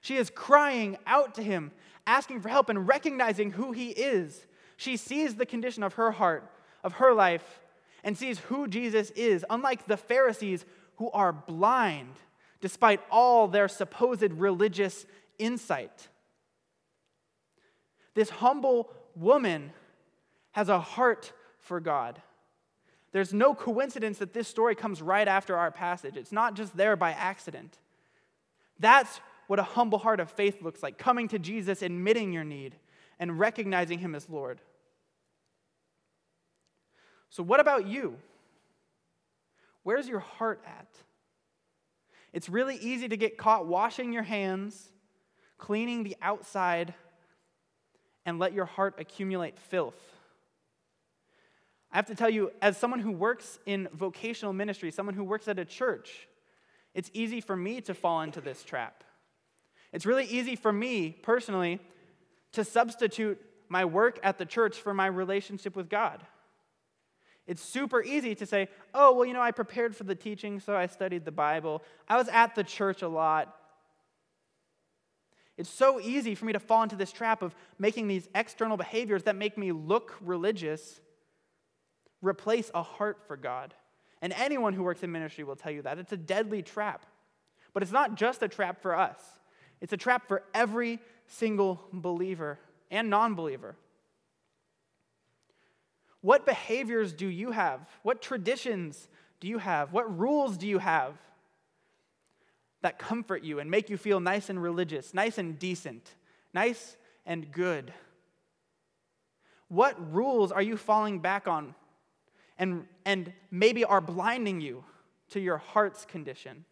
She 0.00 0.16
is 0.16 0.30
crying 0.30 0.98
out 1.06 1.34
to 1.34 1.42
him, 1.42 1.72
asking 2.06 2.40
for 2.40 2.48
help, 2.48 2.68
and 2.68 2.86
recognizing 2.86 3.50
who 3.50 3.72
he 3.72 3.90
is. 3.90 4.46
She 4.76 4.96
sees 4.96 5.34
the 5.34 5.46
condition 5.46 5.82
of 5.82 5.94
her 5.94 6.10
heart, 6.10 6.50
of 6.84 6.94
her 6.94 7.12
life, 7.12 7.60
and 8.02 8.16
sees 8.16 8.38
who 8.38 8.66
Jesus 8.68 9.10
is, 9.10 9.44
unlike 9.50 9.86
the 9.86 9.96
Pharisees 9.96 10.64
who 10.96 11.10
are 11.10 11.32
blind 11.32 12.14
despite 12.60 13.00
all 13.10 13.48
their 13.48 13.68
supposed 13.68 14.32
religious 14.32 15.06
insight. 15.38 16.08
This 18.14 18.30
humble 18.30 18.92
woman 19.14 19.72
has 20.52 20.68
a 20.68 20.80
heart 20.80 21.32
for 21.58 21.80
God. 21.80 22.20
There's 23.12 23.32
no 23.32 23.54
coincidence 23.54 24.18
that 24.18 24.32
this 24.32 24.46
story 24.46 24.74
comes 24.74 25.02
right 25.02 25.26
after 25.26 25.56
our 25.56 25.70
passage. 25.70 26.16
It's 26.16 26.32
not 26.32 26.54
just 26.54 26.76
there 26.76 26.96
by 26.96 27.12
accident. 27.12 27.78
That's 28.78 29.20
what 29.46 29.58
a 29.58 29.64
humble 29.64 29.98
heart 29.98 30.20
of 30.20 30.30
faith 30.30 30.62
looks 30.62 30.82
like 30.82 30.96
coming 30.96 31.28
to 31.28 31.38
Jesus, 31.38 31.82
admitting 31.82 32.32
your 32.32 32.44
need, 32.44 32.76
and 33.18 33.38
recognizing 33.38 33.98
Him 33.98 34.14
as 34.14 34.28
Lord. 34.28 34.60
So, 37.30 37.42
what 37.42 37.60
about 37.60 37.86
you? 37.86 38.16
Where's 39.82 40.08
your 40.08 40.20
heart 40.20 40.60
at? 40.66 40.88
It's 42.32 42.48
really 42.48 42.76
easy 42.76 43.08
to 43.08 43.16
get 43.16 43.38
caught 43.38 43.66
washing 43.66 44.12
your 44.12 44.22
hands, 44.22 44.90
cleaning 45.58 46.04
the 46.04 46.16
outside, 46.20 46.94
and 48.26 48.38
let 48.38 48.52
your 48.52 48.66
heart 48.66 48.96
accumulate 48.98 49.58
filth. 49.58 49.98
I 51.92 51.96
have 51.96 52.06
to 52.06 52.14
tell 52.14 52.30
you, 52.30 52.52
as 52.62 52.76
someone 52.76 53.00
who 53.00 53.10
works 53.10 53.58
in 53.66 53.88
vocational 53.92 54.52
ministry, 54.52 54.90
someone 54.90 55.14
who 55.14 55.24
works 55.24 55.48
at 55.48 55.58
a 55.58 55.64
church, 55.64 56.28
it's 56.94 57.10
easy 57.12 57.40
for 57.40 57.56
me 57.56 57.80
to 57.82 57.94
fall 57.94 58.20
into 58.22 58.40
this 58.40 58.62
trap. 58.62 59.02
It's 59.92 60.06
really 60.06 60.24
easy 60.24 60.54
for 60.54 60.72
me 60.72 61.10
personally 61.10 61.80
to 62.52 62.64
substitute 62.64 63.40
my 63.68 63.84
work 63.84 64.20
at 64.22 64.38
the 64.38 64.46
church 64.46 64.76
for 64.76 64.94
my 64.94 65.06
relationship 65.06 65.74
with 65.74 65.88
God. 65.88 66.24
It's 67.46 67.62
super 67.62 68.02
easy 68.02 68.34
to 68.36 68.46
say, 68.46 68.68
oh, 68.94 69.14
well, 69.14 69.24
you 69.24 69.32
know, 69.32 69.40
I 69.40 69.50
prepared 69.50 69.96
for 69.96 70.04
the 70.04 70.14
teaching, 70.14 70.60
so 70.60 70.76
I 70.76 70.86
studied 70.86 71.24
the 71.24 71.32
Bible. 71.32 71.82
I 72.08 72.16
was 72.16 72.28
at 72.28 72.54
the 72.54 72.62
church 72.62 73.02
a 73.02 73.08
lot. 73.08 73.56
It's 75.56 75.70
so 75.70 76.00
easy 76.00 76.34
for 76.34 76.44
me 76.44 76.52
to 76.52 76.60
fall 76.60 76.82
into 76.82 76.96
this 76.96 77.12
trap 77.12 77.42
of 77.42 77.54
making 77.78 78.08
these 78.08 78.28
external 78.34 78.76
behaviors 78.76 79.24
that 79.24 79.36
make 79.36 79.58
me 79.58 79.72
look 79.72 80.16
religious 80.20 81.00
replace 82.22 82.70
a 82.74 82.82
heart 82.82 83.18
for 83.26 83.36
God. 83.36 83.74
And 84.22 84.32
anyone 84.34 84.74
who 84.74 84.82
works 84.82 85.02
in 85.02 85.10
ministry 85.10 85.44
will 85.44 85.56
tell 85.56 85.72
you 85.72 85.82
that. 85.82 85.98
It's 85.98 86.12
a 86.12 86.16
deadly 86.16 86.62
trap. 86.62 87.06
But 87.72 87.82
it's 87.82 87.92
not 87.92 88.14
just 88.16 88.42
a 88.42 88.48
trap 88.48 88.82
for 88.82 88.96
us, 88.96 89.18
it's 89.80 89.92
a 89.92 89.96
trap 89.96 90.28
for 90.28 90.42
every 90.54 90.98
single 91.26 91.80
believer 91.92 92.58
and 92.90 93.08
non 93.08 93.34
believer. 93.34 93.76
What 96.22 96.44
behaviors 96.44 97.12
do 97.12 97.26
you 97.26 97.50
have? 97.50 97.80
What 98.02 98.20
traditions 98.20 99.08
do 99.40 99.48
you 99.48 99.58
have? 99.58 99.92
What 99.92 100.18
rules 100.18 100.56
do 100.56 100.66
you 100.66 100.78
have 100.78 101.14
that 102.82 102.98
comfort 102.98 103.42
you 103.42 103.58
and 103.58 103.70
make 103.70 103.90
you 103.90 103.96
feel 103.96 104.20
nice 104.20 104.50
and 104.50 104.62
religious, 104.62 105.14
nice 105.14 105.38
and 105.38 105.58
decent, 105.58 106.14
nice 106.52 106.96
and 107.24 107.50
good? 107.50 107.92
What 109.68 110.12
rules 110.12 110.52
are 110.52 110.62
you 110.62 110.76
falling 110.76 111.20
back 111.20 111.48
on 111.48 111.74
and, 112.58 112.86
and 113.06 113.32
maybe 113.50 113.84
are 113.84 114.00
blinding 114.00 114.60
you 114.60 114.84
to 115.30 115.40
your 115.40 115.58
heart's 115.58 116.04
condition? 116.04 116.64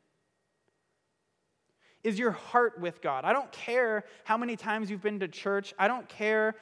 Is 2.05 2.19
your 2.19 2.33
heart 2.33 2.81
with 2.81 3.01
God? 3.01 3.25
I 3.25 3.33
don't 3.33 3.51
care 3.51 4.05
how 4.25 4.37
many 4.37 4.57
times 4.57 4.91
you've 4.91 5.03
been 5.03 5.21
to 5.21 5.29
church. 5.29 5.75
I 5.79 5.89
don't 5.89 6.09
care 6.09 6.55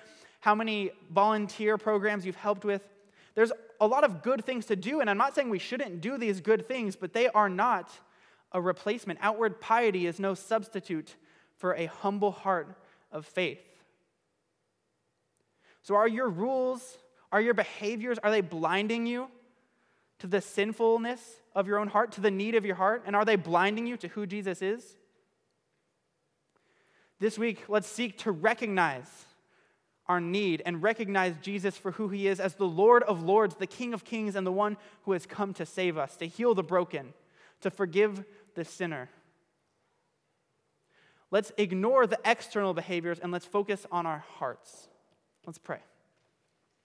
how 0.47 0.55
many 0.55 0.93
volunteer 1.11 1.77
programs 1.77 2.25
you've 2.25 2.37
helped 2.37 2.65
with. 2.65 2.81
There's 3.35 3.51
a 3.81 3.87
lot 3.89 4.05
of 4.05 4.23
good 4.23 4.45
things 4.45 4.67
to 4.67 4.77
do, 4.77 5.01
and 5.01 5.11
I'm 5.11 5.19
not 5.19 5.35
saying 5.35 5.51
we 5.51 5.59
shouldn't 5.59 6.01
do 6.01 6.17
these 6.17 6.41
good 6.41 6.69
things, 6.69 6.95
but 6.95 7.13
they 7.13 7.27
are 7.27 7.49
not 7.49 7.91
a 8.53 8.61
replacement. 8.61 9.19
Outward 9.21 9.61
piety 9.61 10.07
is 10.07 10.21
no 10.21 10.35
substitute 10.35 11.17
for 11.57 11.75
a 11.75 11.87
humble 11.87 12.31
heart 12.31 12.69
of 13.11 13.27
faith. 13.27 13.59
So, 15.83 15.97
are 15.97 16.07
your 16.07 16.29
rules, 16.29 16.97
are 17.33 17.41
your 17.41 17.55
behaviors, 17.55 18.17
are 18.23 18.31
they 18.31 18.41
blinding 18.41 19.05
you 19.05 19.27
to 20.21 20.29
the 20.29 20.41
sinfulness 20.41 21.41
of 21.57 21.67
your 21.67 21.81
own 21.81 21.89
heart, 21.89 22.13
to 22.13 22.21
the 22.21 22.31
need 22.31 22.55
of 22.55 22.65
your 22.65 22.77
heart? 22.77 23.03
And 23.05 23.17
are 23.17 23.25
they 23.25 23.35
blinding 23.35 23.89
you 23.89 23.97
to 23.97 24.07
who 24.07 24.27
Jesus 24.27 24.63
is? 24.63 24.95
This 27.19 27.37
week, 27.37 27.65
let's 27.67 27.89
seek 27.89 28.17
to 28.19 28.31
recognize 28.31 29.27
our 30.09 30.21
need 30.21 30.63
and 30.65 30.83
recognize 30.83 31.35
Jesus 31.43 31.77
for 31.77 31.93
who 31.93 32.09
he 32.09 32.27
is 32.27 32.41
as 32.41 32.55
the 32.55 32.67
Lord 32.67 33.03
of 33.05 33.23
Lords, 33.23 33.57
the 33.57 33.67
King 33.67 33.95
of 33.95 34.05
Kings, 34.05 34.37
and 34.37 34.47
the 34.47 34.53
one 34.53 34.77
who 35.03 35.13
has 35.13 35.27
come 35.27 35.53
to 35.55 35.67
save 35.67 35.99
us, 35.99 36.17
to 36.17 36.27
heal 36.27 36.55
the 36.55 36.63
broken, 36.63 37.13
to 37.61 37.71
forgive 37.71 38.25
the 38.55 38.65
sinner. 38.65 39.09
Let's 41.31 41.53
ignore 41.59 42.07
the 42.07 42.21
external 42.25 42.73
behaviors 42.73 43.19
and 43.19 43.33
let's 43.33 43.47
focus 43.47 43.85
on 43.91 44.07
our 44.07 44.25
hearts. 44.39 44.89
Let's 45.45 45.59
pray. 45.59 45.81